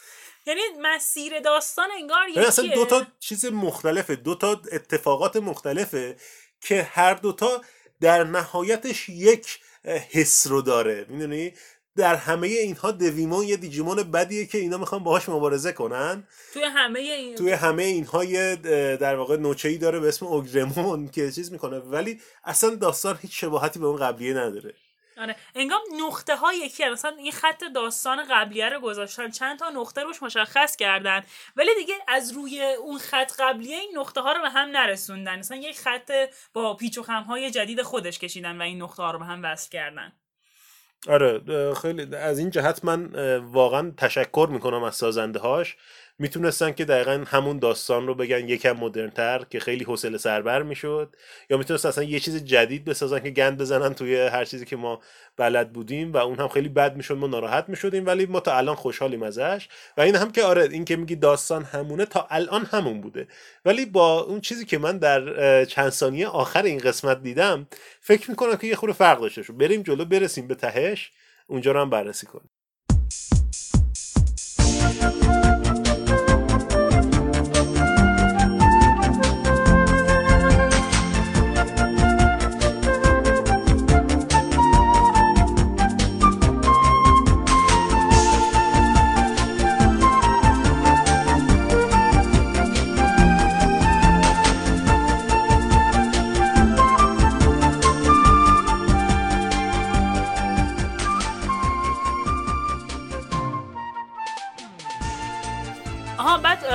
[0.46, 2.76] یعنی مسیر داستان انگار یعنی اصلا یکیه.
[2.76, 6.16] دو تا چیز مختلفه دو تا اتفاقات مختلفه
[6.60, 7.60] که هر دوتا
[8.00, 11.06] در نهایتش یک حس رو داره.
[11.08, 11.54] می‌دونی؟
[11.96, 16.28] در همه اینها دویمون یه دیجیمون بدیه که اینا می‌خوان باهاش مبارزه کنن.
[16.52, 18.56] توی همه این توی همه اینها یه
[18.96, 21.78] در واقع نوچه ای داره به اسم اوگرمون که چیز می‌کنه.
[21.78, 24.74] ولی اصلا داستان هیچ شباهتی به اون قبلیه نداره.
[25.22, 25.36] آره.
[25.54, 30.22] انگام نقطه ها یکی مثلا این خط داستان قبلیه رو گذاشتن چند تا نقطه روش
[30.22, 31.22] مشخص کردن.
[31.56, 35.38] ولی دیگه از روی اون خط قبلیه این نقطه ها رو به هم نرسوندن.
[35.38, 36.12] مثلا یک خط
[36.52, 39.44] با پیچ و خم های جدید خودش کشیدن و این نقطه ها رو به هم
[39.44, 40.12] وصل کردن.
[41.08, 45.76] آره خیلی از این جهت من واقعا تشکر می‌کنم از سازنده هاش
[46.22, 51.16] می‌تونستن که دقیقا همون داستان رو بگن یکم مدرنتر که خیلی حوصله سربر می‌شد
[51.50, 55.00] یا می‌تونستن اصلا یه چیز جدید بسازن که گند بزنن توی هر چیزی که ما
[55.36, 58.74] بلد بودیم و اون هم خیلی بد می‌شد ما ناراحت می‌شدیم ولی ما تا الان
[58.74, 59.68] خوشحالیم ازش.
[59.96, 63.28] و این هم که آره این که میگی داستان همونه تا الان همون بوده.
[63.64, 67.66] ولی با اون چیزی که من در چند ثانیه آخر این قسمت دیدم
[68.00, 71.10] فکر می‌کنم که یه خورده فرق داشته شد بریم جلو برسیم به تهش
[71.46, 72.50] اونجا رو هم بررسی کنیم.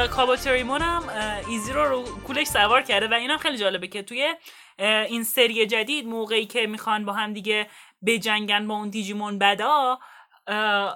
[0.07, 1.03] کابوتریمون هم
[1.47, 4.35] ایزی رو رو کولش سوار کرده و اینم خیلی جالبه که توی
[4.79, 7.67] این سری جدید موقعی که می‌خوان با هم دیگه
[8.05, 9.99] بجنگن با اون دیجیمون بدا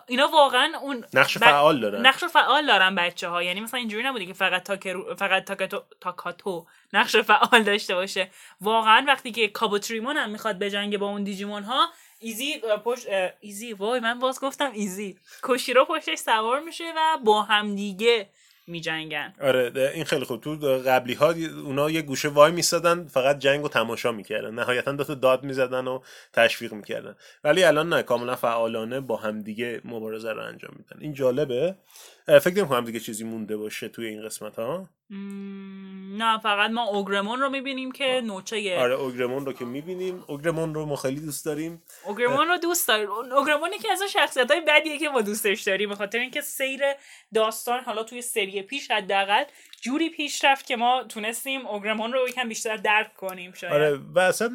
[0.08, 2.06] اینا واقعا اون نقش فعال دارن.
[2.06, 6.68] نقش فعال دارن بچه ها یعنی مثلا اینجوری نبوده که فقط تاکرو فقط تاکاتو تاکاتو
[6.94, 8.32] نقش فعال داشته باشه.
[8.62, 11.90] واقعا وقتی که کابوتریمون هم می‌خواد بجنگه با اون دیجیمون ها
[12.20, 13.08] ایزی پشت
[13.40, 15.18] ایزی وای من باز گفتم ایزی.
[15.42, 17.76] کوشیرو پشتش سوار میشه و با هم
[18.72, 19.34] دیگه میجنگن.
[19.42, 20.42] آره این خیلی خوب.
[20.42, 20.56] تو
[20.86, 21.34] قبلی ها
[21.66, 24.54] اونا یه گوشه وای میسادن فقط جنگ و تماشا می‌کردن.
[24.54, 26.00] نهایتا دو تا داد می‌زدن و
[26.34, 27.16] تشویق می‌کردن.
[27.44, 31.02] ولی الان نه کاملا فعالانه با همدیگه مبارزه رو انجام میدن.
[31.02, 31.76] این جالبه؟
[32.40, 34.90] فکر نمی‌کنم دیگه چیزی مونده باشه توی این قسمت ها
[36.18, 40.24] نه فقط ما اوگرمون رو می‌بینیم که نوچه آره اوگرمون رو که می‌بینیم.
[40.28, 41.84] اوگرمون رو ما خیلی دوست داریم.
[42.06, 43.10] اوگرمون رو دوست داریم.
[43.10, 46.82] اوگرمون یکی از اون شخصیت های بدیه که ما دوستش داریم به خاطر اینکه سیر
[47.34, 49.44] داستان حالا توی سری پیش حداقل
[49.82, 53.74] جوری پیش رفت که ما تونستیم اوگرمون رو یکم بیشتر درک کنیم شاید.
[53.74, 54.52] آره و اصلا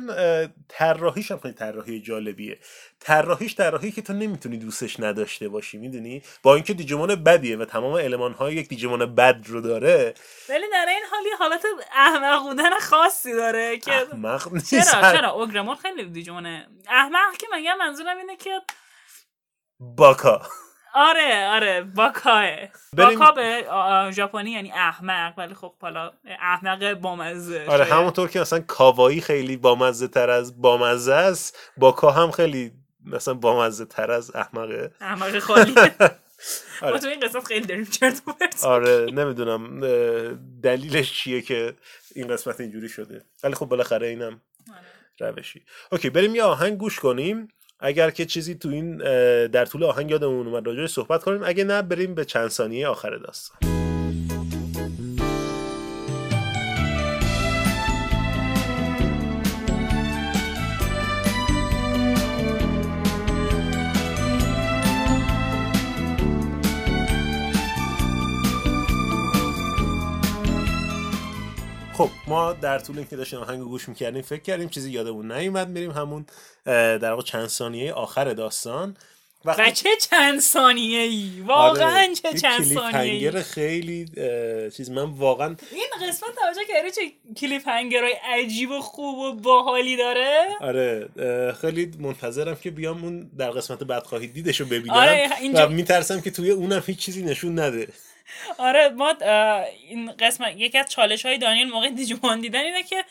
[0.68, 2.58] طراحیش هم خیلی طراحی جالبیه.
[3.00, 7.92] طراحیش طراحی که تو نمی‌تونی دوستش نداشته باشی می‌دونی؟ با اینکه دیجیمون بدیه و تمام
[7.92, 10.14] المان های یک دیجیمون بد رو داره.
[10.48, 14.90] ولی در این حال یه حالت احمق بودن خاصی داره که احمق نیست.
[14.90, 18.60] چرا؟ چرا اوگرمون خیلی دیجونه احمق که مگه منظورم اینه که
[19.80, 20.42] باکا.
[20.96, 22.46] آره آره باکاه
[22.96, 23.64] باکا به
[24.12, 27.84] ژاپنی یعنی احمق ولی خب حالا احمق بامزه آره.
[27.84, 32.72] همونطور که مثلا کاوایی خیلی بامزه تر از بامزه است باکا هم خیلی
[33.04, 35.74] مثلا بامزه تر از احمقه احمق خالی.
[36.82, 36.92] آره.
[36.92, 38.22] ما تو این قسمت خیلی داریم چرت
[38.64, 39.80] آره نمی‌دونم
[40.62, 41.74] دلیلش چیه که
[42.14, 43.24] این قسمت اینجوری شده.
[43.44, 44.40] ولی خب بالاخره اینم
[45.20, 45.64] روشی.
[45.92, 47.48] اوکی بریم یه آهنگ گوش کنیم.
[47.80, 48.96] اگر که چیزی تو این
[49.46, 51.40] در طول آهنگ یادمون اومد راجعش صحبت کنیم.
[51.44, 53.75] اگه نه بریم به چند ثانیه آخر داستان.
[71.96, 75.68] خب ما در طول اینکه داشتیم آهنگ رو گوش می‌کردیم فکر کردیم چیزی یادمون نیومد
[75.68, 76.26] میریم همون
[76.64, 78.96] در واقع چند ثانیه آخر داستان.
[79.44, 84.06] وقتی و چه چند ثانیه ای واقعا آره، چه چند ثانیه ای خیلی
[84.76, 87.00] چیز من واقعا این قسمت توجه کردی چه
[87.34, 91.08] کلیپ هنگرهای عجیب و خوب و باحالی داره؟ آره
[91.60, 94.94] خیلی منتظرم که بیام اون در قسمت بعد خواهید دیدش رو ببینم.
[94.94, 97.88] آره، اینجا- و میترسم که توی اونم هیچ چیزی نشون نده.
[98.58, 99.14] آره ما
[99.88, 103.04] این قسمت یکی از چالش های دانیل موقع دیجیمون دیدن اینه که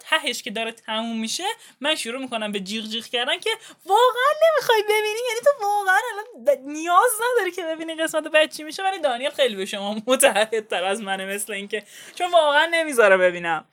[0.00, 1.44] تهش که داره تموم میشه
[1.80, 3.50] من شروع می‌کنم به جیغ جیغ کردن که
[3.86, 8.82] واقعا نمی‌خوای ببینی؟ یعنی تو واقعا الان نیاز نداری که ببینی قسمت بعد چی میشه
[8.82, 11.82] ولی دانیل خیلی به شما متعهدتر از منه مثل اینکه
[12.14, 13.64] چون واقعا نمی‌ذاره ببینم.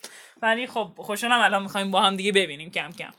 [0.41, 3.13] ولی خب خوشحالم الان می‌خوایم با هم دیگه ببینیم کم کم.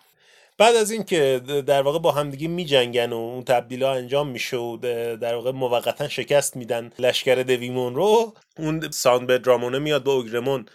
[0.59, 4.76] بعد از اینکه در واقع با همدیگه میجنگن و اون تبدیل ها انجام میشه و
[5.16, 10.66] در واقع موقتا شکست میدن لشکر دویمون رو اون ساند به درامونه میاد به اوگرمون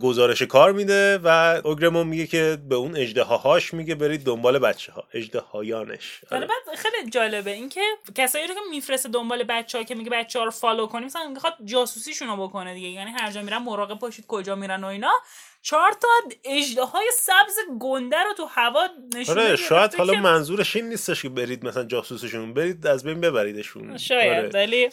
[0.00, 5.04] گزارش کار میده و اوگرمون میگه که به اون اجدهاهاش میگه برید دنبال بچه ها
[5.14, 7.80] اجدهایانش ولی بعد خیلی جالبه اینکه
[8.14, 11.28] کسایی رو که میفرسته دنبال بچه ها که میگه بچه ها رو فالو کنیم مثلا
[11.28, 15.12] می‌خواد جاسوسیشون رو بکنه دیگه یعنی هر جا میرن مراقب باشید کجا میرن و اینا.
[15.62, 16.08] چهار تا
[16.44, 21.22] اجده های سبز گنده رو تو هوا نشونه آره شاید حالا که- منظورش این نیستش
[21.22, 24.90] که برید مثلا جاسوسشون برید از بین ببریدشون شاید آره.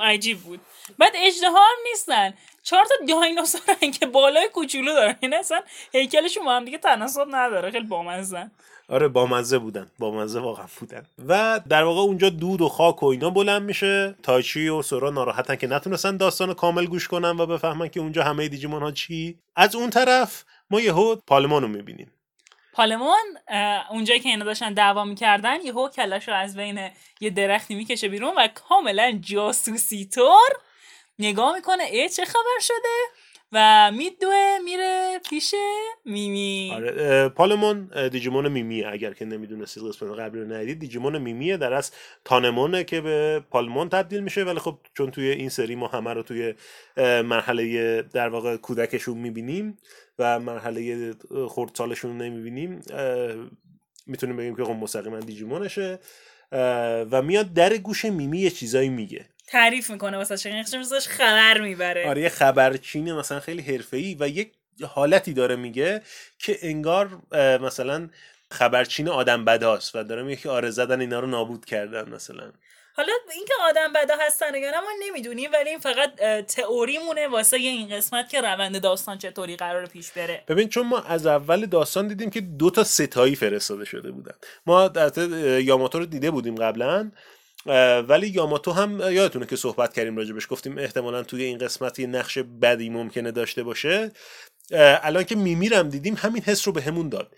[0.00, 0.60] عجیب بود.
[0.98, 2.34] بعد اجده هم نیستن.
[2.62, 5.16] چهار تا دایناسورن که بالای کوچولو دارن.
[5.22, 5.60] یعنی اصلا
[5.92, 7.70] هیکلشون با هم دیگه تناسب نداره.
[7.70, 8.50] خیلی بامزن
[8.88, 9.90] آره بامزه بودن.
[9.98, 11.06] بامزه واقعا بودن.
[11.28, 14.14] و در واقع اونجا دود و خاک و اینا بلند میشه.
[14.22, 18.48] تایچی و سورا ناراحتن که نتونستن داستان کامل گوش کنن و بفهمن که اونجا همه
[18.48, 19.38] دیجیمون ها چی.
[19.56, 22.12] از اون طرف ما یهو پالمان رو می‌بینیم.
[22.72, 23.38] پالمون
[23.90, 26.90] اونجایی که اینا داشتن دعوا می‌کردن یهو کلش رو از بین
[27.20, 30.50] یه درختی می‌کشه بیرون و کاملا جاسوسی طور
[31.18, 31.82] نگاه می‌کنه.
[31.84, 32.98] ای چه خبر شده؟
[33.52, 35.54] و میدوه میره پیش
[36.04, 36.72] میمی.
[36.74, 41.92] آره پالمون دیجیمون میمیه اگر که نمی‌دونستید قسمت قبلی رو ندید دیجیمون میمیه در از
[42.24, 46.22] تانمونه که به پالمون تبدیل میشه ولی خب چون توی این سری ما همه رو
[46.22, 46.54] توی
[47.24, 49.78] مرحله در واقع کودکشون می‌بینیم
[50.18, 51.12] و مرحله
[51.48, 52.80] خردسالشون رو نمی‌بینیم
[54.06, 55.98] می‌تونیم بگیم که خب مستقیما دیجیمونشه
[57.10, 59.26] و میاد در گوش میمی یه چیزایی میگه.
[59.50, 62.08] تعریف می‌کنه واسه شنیخش ازش خبر می‌بره.
[62.08, 64.52] آره یه خبرچینه مثلا خیلی حرفه‌ای و یک
[64.88, 66.02] حالتی داره میگه
[66.38, 67.18] که انگار
[67.62, 68.08] مثلا
[68.50, 72.52] خبرچین آدم بداست و داره میگه که آره زدن اینا رو نابود کردن مثلا.
[72.94, 77.88] حالا اینکه آدم بدا هستن یا نه ما نمی‌دونیم ولی این فقط تئوریمونه واسه این
[77.88, 80.44] قسمت که روند داستان چطوری قرار پیش بره.
[80.48, 84.34] ببین چون ما از اول داستان دیدیم که دو تا ستایی فرستاده شده بودن.
[84.66, 85.28] ما در
[85.60, 87.10] یاماتو رو دیده بودیم قبلا.
[88.08, 92.38] ولی یاماتو هم یادتونه که صحبت کردیم راجبش گفتیم احتمالا توی این قسمت یه نقش
[92.38, 94.12] بدی ممکنه داشته باشه.
[94.72, 97.34] الان که میمیرم دیدیم همین حس رو به همون داد.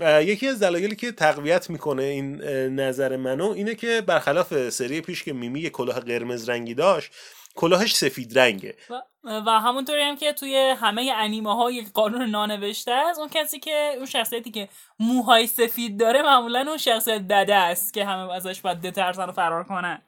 [0.00, 2.42] یکی از دلایلی که تقویت می‌کنه این
[2.80, 7.12] نظر منو اینه که برخلاف سری پیش که میمی یه کلاه قرمز رنگی داشت
[7.56, 8.74] کلاهش سفید رنگه.
[8.90, 9.02] و,
[9.46, 13.92] و همونطوری هم که توی همه انیمه ها یک قانون نانوشته است اون کسی که
[13.96, 14.68] اون شخصیتی که
[15.00, 19.64] موهای سفید داره معمولا اون شخصیت بده است که همه ازش باید بترسن و فرار
[19.64, 20.02] کنن.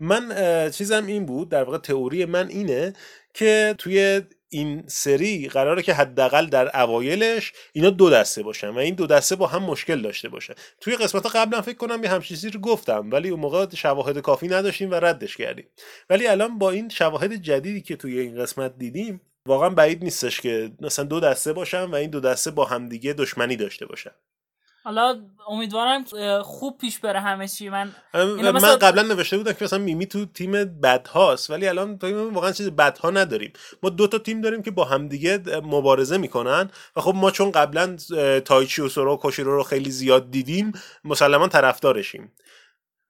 [0.00, 0.30] من
[0.70, 2.92] چیزم این بود در واقع تئوری من اینه
[3.34, 8.94] که توی این سری قراره که حداقل در اوایلش اینا دو دسته باشن و این
[8.94, 10.54] دو دسته با هم مشکل داشته باشن.
[10.80, 14.48] توی قسمت قبلا فکر کنم یه همچین چیزی رو گفتم ولی اون موقع شواهد کافی
[14.48, 15.66] نداشتیم و ردش کردیم.
[16.10, 20.72] ولی الان با این شواهد جدیدی که توی این قسمت دیدیم واقعا بعید نیستش که
[20.80, 24.10] مثلا دو دسته باشن و این دو دسته با همدیگه دشمنی داشته باشن.
[24.84, 26.04] حالا امیدوارم
[26.42, 27.68] خوب پیش بره همه چی.
[27.68, 31.88] من من مثلا- قبلا نوشته بودم که مثلا میمی تو تیم بد هاست ولی الان
[31.90, 33.52] می‌کنم واقعا چیز بد ها نداریم.
[33.82, 37.96] ما دو تا تیم داریم که با همدیگه مبارزه می‌کنن و خب ما چون قبلا
[38.44, 40.72] تایچی و سورا و کوشیرو رو خیلی زیاد دیدیم
[41.04, 42.32] مسلما طرفدارشیم.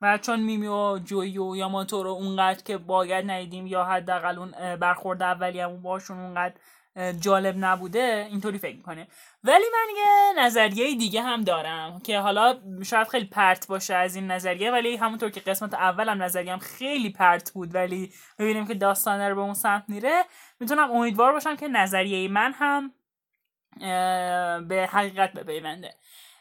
[0.02, 4.76] و چون میمی و جویی و یاماتو رو اونقدر که باید ندیدیم یا حداقل اون
[4.76, 6.54] برخورد اولیه‌مون باشون اونقدر
[7.20, 9.08] جالب نبوده اینطوری فکر می‌کنه.
[9.44, 14.30] ولی من یه نظریه دیگه هم دارم که حالا شاید خیلی پرت باشه از این
[14.30, 19.34] نظریه ولی همونطور که قسمت اولم نظریم خیلی پرت بود ولی ببینیم که داستان رو
[19.34, 20.24] به اون سمت میره.
[20.60, 22.92] می‌تونم امیدوار باشم که نظریه من هم
[24.68, 25.94] به حقیقت بپیونده.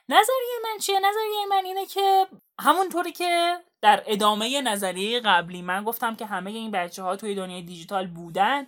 [0.09, 2.27] نظریه من چیه؟ نظریه من اینه که
[2.61, 7.61] همونطوری که در ادامه نظریه قبلی من گفتم که همه این بچه ها توی دنیای
[7.61, 8.65] دیجیتال بودن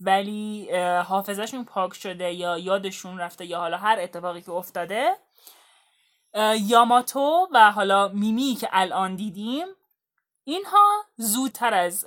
[0.00, 5.16] ولی اه، حافظهشون پاک شده یا یادشون رفته یا حالا هر اتفاقی که افتاده.
[6.60, 9.66] یاماتو و حالا میمی که الان دیدیم
[10.44, 12.06] اینها زودتر از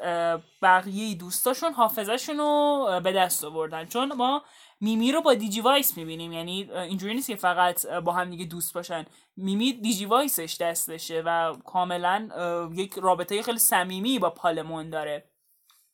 [0.62, 3.86] بقیه دوستاشون حافظهشون رو به دست آوردن.
[3.86, 4.44] چون ما
[4.82, 9.06] میمی رو با دیجیوایس می‌بینیم یعنی اینجوری نیست که فقط با هم دیگه دوست باشن.
[9.38, 12.30] میمی دیجیوایسش دستشه و کاملا
[12.74, 15.30] یک رابطه خیلی صمیمی با پالمون داره.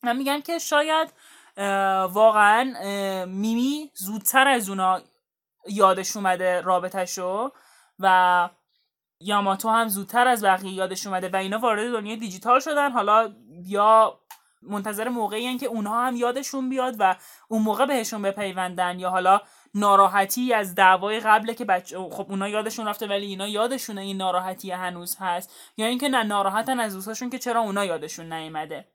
[0.04, 1.14] من میگم که شاید
[1.58, 2.74] واقعا
[3.26, 5.02] میمی زودتر از اونا
[5.68, 7.52] یادش اومده رابطهشو
[8.00, 8.50] و
[9.20, 12.92] یاماتو هم زودتر از بقیه یادش اومده و اینا وارد دنیای دیجیتال شدن.
[12.92, 13.36] حالا
[13.66, 14.20] یا
[14.62, 17.16] منتظر موقعی هن که اونها هم یادشون بیاد و
[17.48, 19.42] اون موقع بهشون بپیوندن یا حالا
[19.74, 24.72] ناراحتی از دعوای قبله که بچه خب اونا یادشون رفته ولی اینا یادشونه این ناراحتی
[24.72, 28.95] هنوز هست یا اینکه نه ناراحتن از دوستاشون که چرا اونا یادشون نیومده.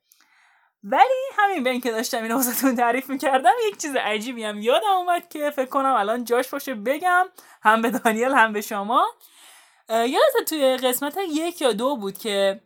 [0.85, 4.93] ولی همین به این که داشتم اینو واسهتون تعریف می‌کردم یک چیز عجیبی هم یادم
[4.97, 7.27] اومد که فکر کنم الان جاش باشه بگم.
[7.63, 9.07] هم به دانیل هم به شما.
[9.89, 12.61] یادت توی قسمت یک یا دو بود که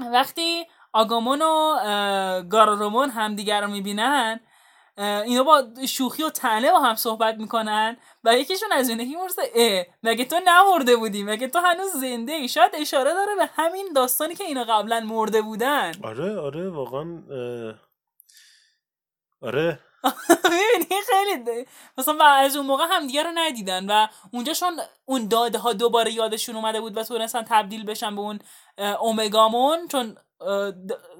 [0.00, 4.40] وقتی آگامون و گارارومون همدیگر رو می‌بینن
[4.98, 9.42] اینا با شوخی و تنه با هم صحبت می‌کنن و یکیشون از اینه که می‌رسه
[9.54, 13.92] اه مگه تو نمرده بودی؟ مگه تو هنوز زنده ای؟ شاید اشاره داره به همین
[13.94, 15.92] داستانی که اینا قبلا مرده بودن.
[16.04, 17.22] آره آره واقعا
[19.42, 19.78] آره.
[20.50, 21.66] می‌بینی خیلی ده.
[21.98, 26.12] مثلا و از اون موقع هم دیگه رو ندیدن و اونجاشون اون داده ها دوباره
[26.12, 28.38] یادشون اومده بود و تونستن تبدیل بشن به اون
[29.00, 30.16] اومگامون چون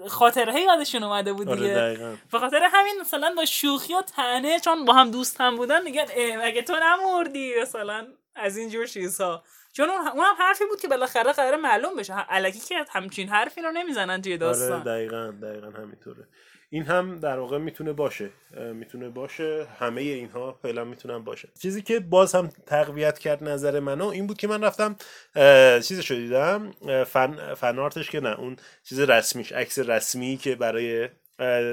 [0.08, 2.18] خاطره یادشون اومده بود آره دیگه.
[2.32, 6.06] به خاطر همین مثلا با شوخی و تنه چون با هم دوست هم بودن میگن
[6.16, 9.42] اه مگه تو نمردی؟ مثلا از این جور چیزها.
[9.72, 12.14] چون اون هم حرفی بود که بالاخره قرار معلوم بشه.
[12.28, 14.82] الکی که همچین حرفی رو نمی‌زنن توی آره داستان.
[14.82, 16.28] دقیقا دقیقا همینطوره.
[16.74, 18.30] این هم در واقع می‌تونه باشه
[18.74, 21.48] می‌تونه باشه همه اینها فعلا می‌تونن باشه.
[21.62, 24.96] چیزی که باز هم تقویت کرد نظر منو این بود که من رفتم
[25.36, 30.36] اه، چیزش رو دیدم اه، فن فن آرتش که نه اون چیز رسمیش عکس رسمی
[30.36, 31.08] که برای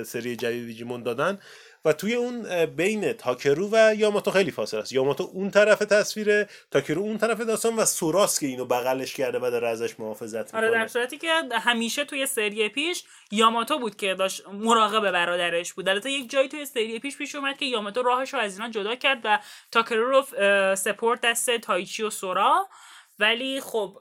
[0.06, 1.40] سری جدید دیجیمون دادن.
[1.86, 4.92] و توی اون بین تاکرو و یاماتو خیلی فاصله است.
[4.92, 9.52] یاماتو اون طرف تصویره تاکرو اون طرف داستان و سوراس که اینو بغلش کرده و
[9.52, 14.14] داره ازش محافظت می‌کنه آره در صورتی که همیشه توی سری پیش یاماتو بود که
[14.14, 15.90] داشت مراقب برادرش بود.
[15.90, 18.96] البته یک جایی توی سری پیش پیش اومد که یاماتو راهش رو از اینا جدا
[18.96, 19.40] کرد و
[19.72, 20.26] تاکرو رو
[20.76, 22.68] سپورت دست تایچی و سورا.
[23.22, 23.98] ولی خب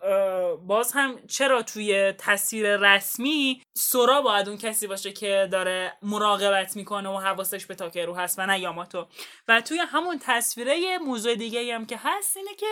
[0.67, 7.09] باز هم چرا توی تصویر رسمی سورا باید اون کسی باشه که داره مراقبت می‌کنه
[7.09, 9.07] و حواسش به تاکرو هست و نه یاماتو؟
[9.49, 12.67] و توی همون تصویره موضوع دیگه هم که هست اینه که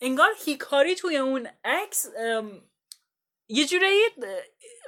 [0.00, 2.06] انگار هیکاری توی اون عکس
[3.48, 4.00] یه جورایی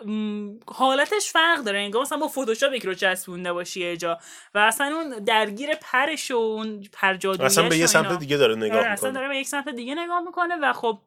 [0.07, 4.19] م، حالتش فرق داره انگار مثلا با فتوشاپ یک رو چسبونده باشی یه جا
[4.55, 8.19] و اصلا اون درگیر پرش و اون پر اصلا به یه سمت.
[8.19, 9.13] دیگه داره آره، نگاه اصلا می‌کنه.
[9.13, 10.99] داره به یک سمت دیگه نگاه می‌کنه و خب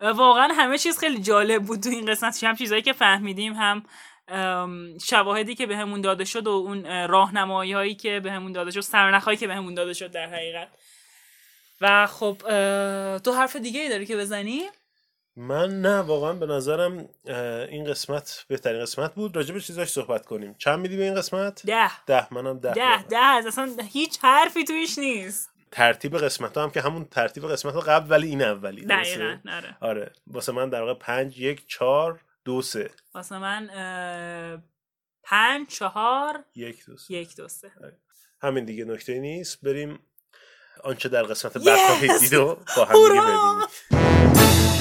[0.00, 2.44] واقعا همه چیز خیلی جالب بود تو این قسمت.
[2.44, 3.82] هم چیزایی که فهمیدیم هم
[5.02, 9.36] شواهدی که بهمون داده شد و اون راهنمایی هایی که بهمون داده شد سرنخ هایی
[9.38, 10.68] که بهمون داده شد در حقیقت.
[11.80, 12.36] و خب
[13.18, 14.62] تو حرف دیگه ای داری که بزنی؟
[15.40, 17.08] من نه واقعا به نظرم
[17.70, 19.36] این قسمت بهترین قسمت بود.
[19.36, 20.54] راجع به چیزاش صحبت کنیم.
[20.58, 22.04] چند میدی به این قسمت؟ ده.
[22.06, 23.02] ده منم ده, ده.
[23.02, 23.16] ده.
[23.18, 25.50] از اصلا هیچ حرفی تویش نیست.
[25.72, 28.84] ترتیب قسمت هم که همون ترتیب قسمت قبل ولی این اولی.
[28.84, 29.76] درسته؟ دقیقا آره.
[29.80, 30.12] آره.
[30.26, 32.90] واسه من در واقع پنج یک چهار دو سه.
[33.14, 34.62] واسه من اه،
[35.24, 37.14] پنج چهار یک دو سه.
[37.14, 37.70] یک دو سه.
[38.42, 39.64] همین دیگه نکته نیست.
[39.64, 39.98] بریم
[40.84, 41.66] آنچه در قسمت Yes!
[41.66, 43.20] بعد خواهید دید و با هم دیگه!
[43.20, 44.79] ببینیم.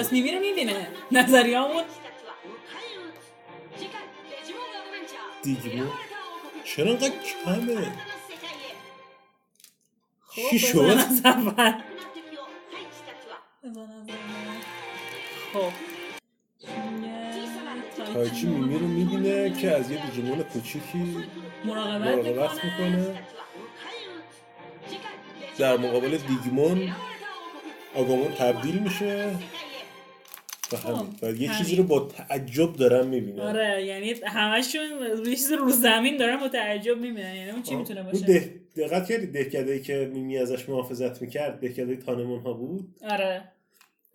[0.00, 1.84] پس میمیره می‌بینه نظریامون
[5.42, 5.82] دیگه
[6.64, 7.10] چرا اینقدر
[7.44, 7.92] کمه
[10.50, 10.98] چی شد؟
[15.52, 15.72] خب
[18.14, 21.24] تایچی میمی رو می‌بینه که از یه دیجیمون کوچیکی
[21.64, 23.24] مراقبت, مراقبت می‌کنه
[25.58, 26.92] در مقابل دیگمون
[27.94, 29.38] آگامون تبدیل میشه
[30.72, 30.76] و.
[30.76, 31.50] خب، و یه.
[31.58, 34.82] چیزی رو با تعجب دارن می‌بینن آره یعنی همشون
[35.26, 37.34] یه چیز رو زمین دارن با تعجب می‌بینن.
[37.34, 38.60] یعنی اون چی می‌تونه باشه؟ ده...
[38.76, 43.52] دقت کردی؟ دهکده که میمی ازش محافظت می‌کرد دهکده تانمون ها بود؟ آره.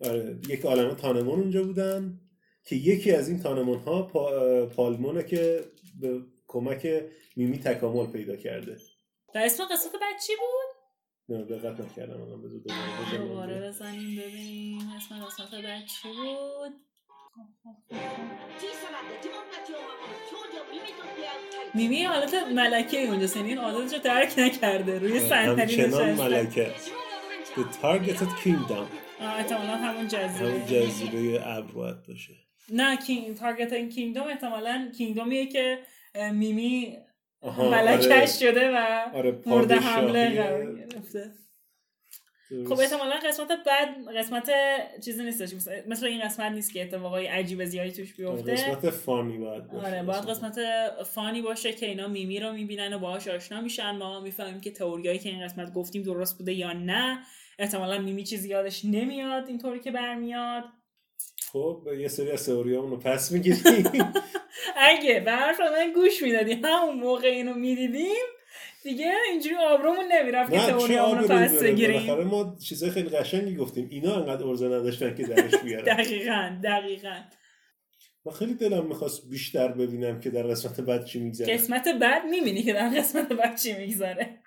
[0.00, 2.20] آره یک عالمه تانمون اونجا بودن
[2.64, 4.66] که یکی از این تانمون ها پا...
[4.66, 5.60] پالمونه که
[6.00, 6.88] به کمک
[7.36, 8.76] میمی تکامل پیدا کرده.
[9.34, 10.75] و اسم قصه بعد چی بود؟
[11.28, 16.72] نه دقت نکردم الان بذار دوباره بزنیم دوباره بزنیم ببینیم اسم قسمت بعد چی بود.
[21.74, 26.14] میمی حالت ملکه اونجا سنین این رو ترک نکرده روی سنتری نشسته.
[26.14, 26.72] ملکه.
[27.56, 28.86] The targeted kingdom.
[29.20, 30.50] احتمالا همون جزیره.
[30.50, 32.34] همون جزیره ابر باشه.
[32.72, 35.78] نه کینگ تارگت این کینگدوم احتمالا کینگدومیه که
[36.32, 36.96] میمی
[37.58, 38.26] ملکش آره.
[38.26, 41.32] شده و آره، مورد حمله قرار گرفته.
[42.68, 44.50] خب احتمالا قسمت بعد قسمت
[45.04, 45.54] چیزی نیستش.
[45.54, 48.52] مثل- مثل این قسمت نیست که اتفاقای عجیب زیادی توش بیفته.
[48.52, 49.86] قسمت فانی باید باشه.
[49.86, 50.58] آره باید قسمت
[51.14, 53.90] فانی باشه که اینا میمی رو می‌بینن و باهاش آشنا میشن.
[53.96, 57.18] ما می‌فهمیم که تئوریایی که این قسمت گفتیم درست بوده یا نه.
[57.58, 60.64] احتمالا میمی چیزی یادش نمیاد اینطوری که برمیاد.
[61.52, 63.62] خب یه سری از تئوریامون رو پس می‌گیریم.
[64.76, 68.24] اگه به حرف من گوش می‌دادی همون موقع اینو می‌دیدیم
[68.82, 72.22] دیگه اینجوری آبرومون نمی‌رفت که تئوریامون رو پس؟ بگیریم.
[72.22, 73.88] ما چیزای خیلی قشنگی گفتیم.
[73.90, 75.84] اینا انقدر ارزه نداشتن که درش بیارن.
[75.84, 77.16] دقیقا دقیقا.
[78.26, 81.54] من خیلی دلم می‌خواست بیشتر ببینم که در قسمت بعد چی میگذره.
[81.54, 84.38] قسمت بعد می‌بینی که در قسمت بعد چی می‌گذاره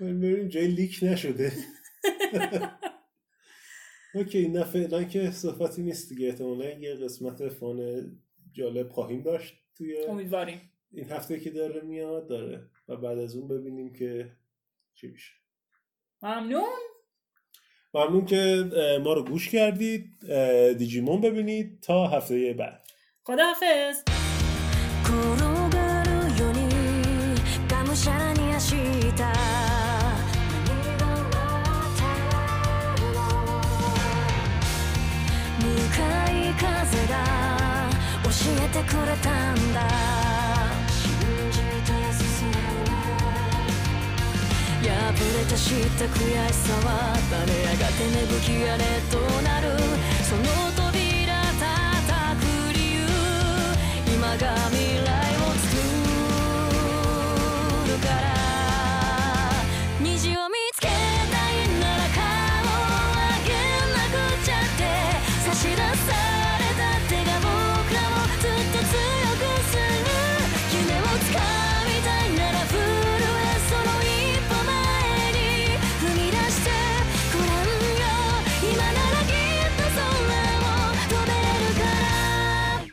[0.00, 1.52] ببینیم جای لیک نشده.
[4.16, 6.26] اوکی نه فعلا که صحبتی نیست دیگه.
[6.26, 8.10] احتمالا یه قسمت فان
[8.52, 10.60] جالب خواهیم داشت توی امیدواریم.
[10.92, 12.66] این هفته که داره میاد داره.
[12.88, 14.32] و بعد از اون ببینیم که
[14.94, 15.32] چی میشه.
[16.22, 16.62] ممنون.
[17.94, 18.64] ممنون که
[19.04, 20.10] ما رو گوش کردید.
[20.78, 22.86] دیجیمون ببینید تا هفته بعد.
[23.22, 24.25] خداحافظ.
[38.76, 39.80] てくれたんだ。
[40.90, 41.08] 信
[41.50, 41.60] じ
[42.12, 42.54] 進む。
[44.82, 46.18] 破れた知った悔
[46.48, 46.88] しさは
[47.30, 49.64] 誰れやがて芽吹き荒れとなる。
[50.22, 50.42] その
[50.76, 53.00] 扉叩く理由。
[54.14, 55.05] 今が未来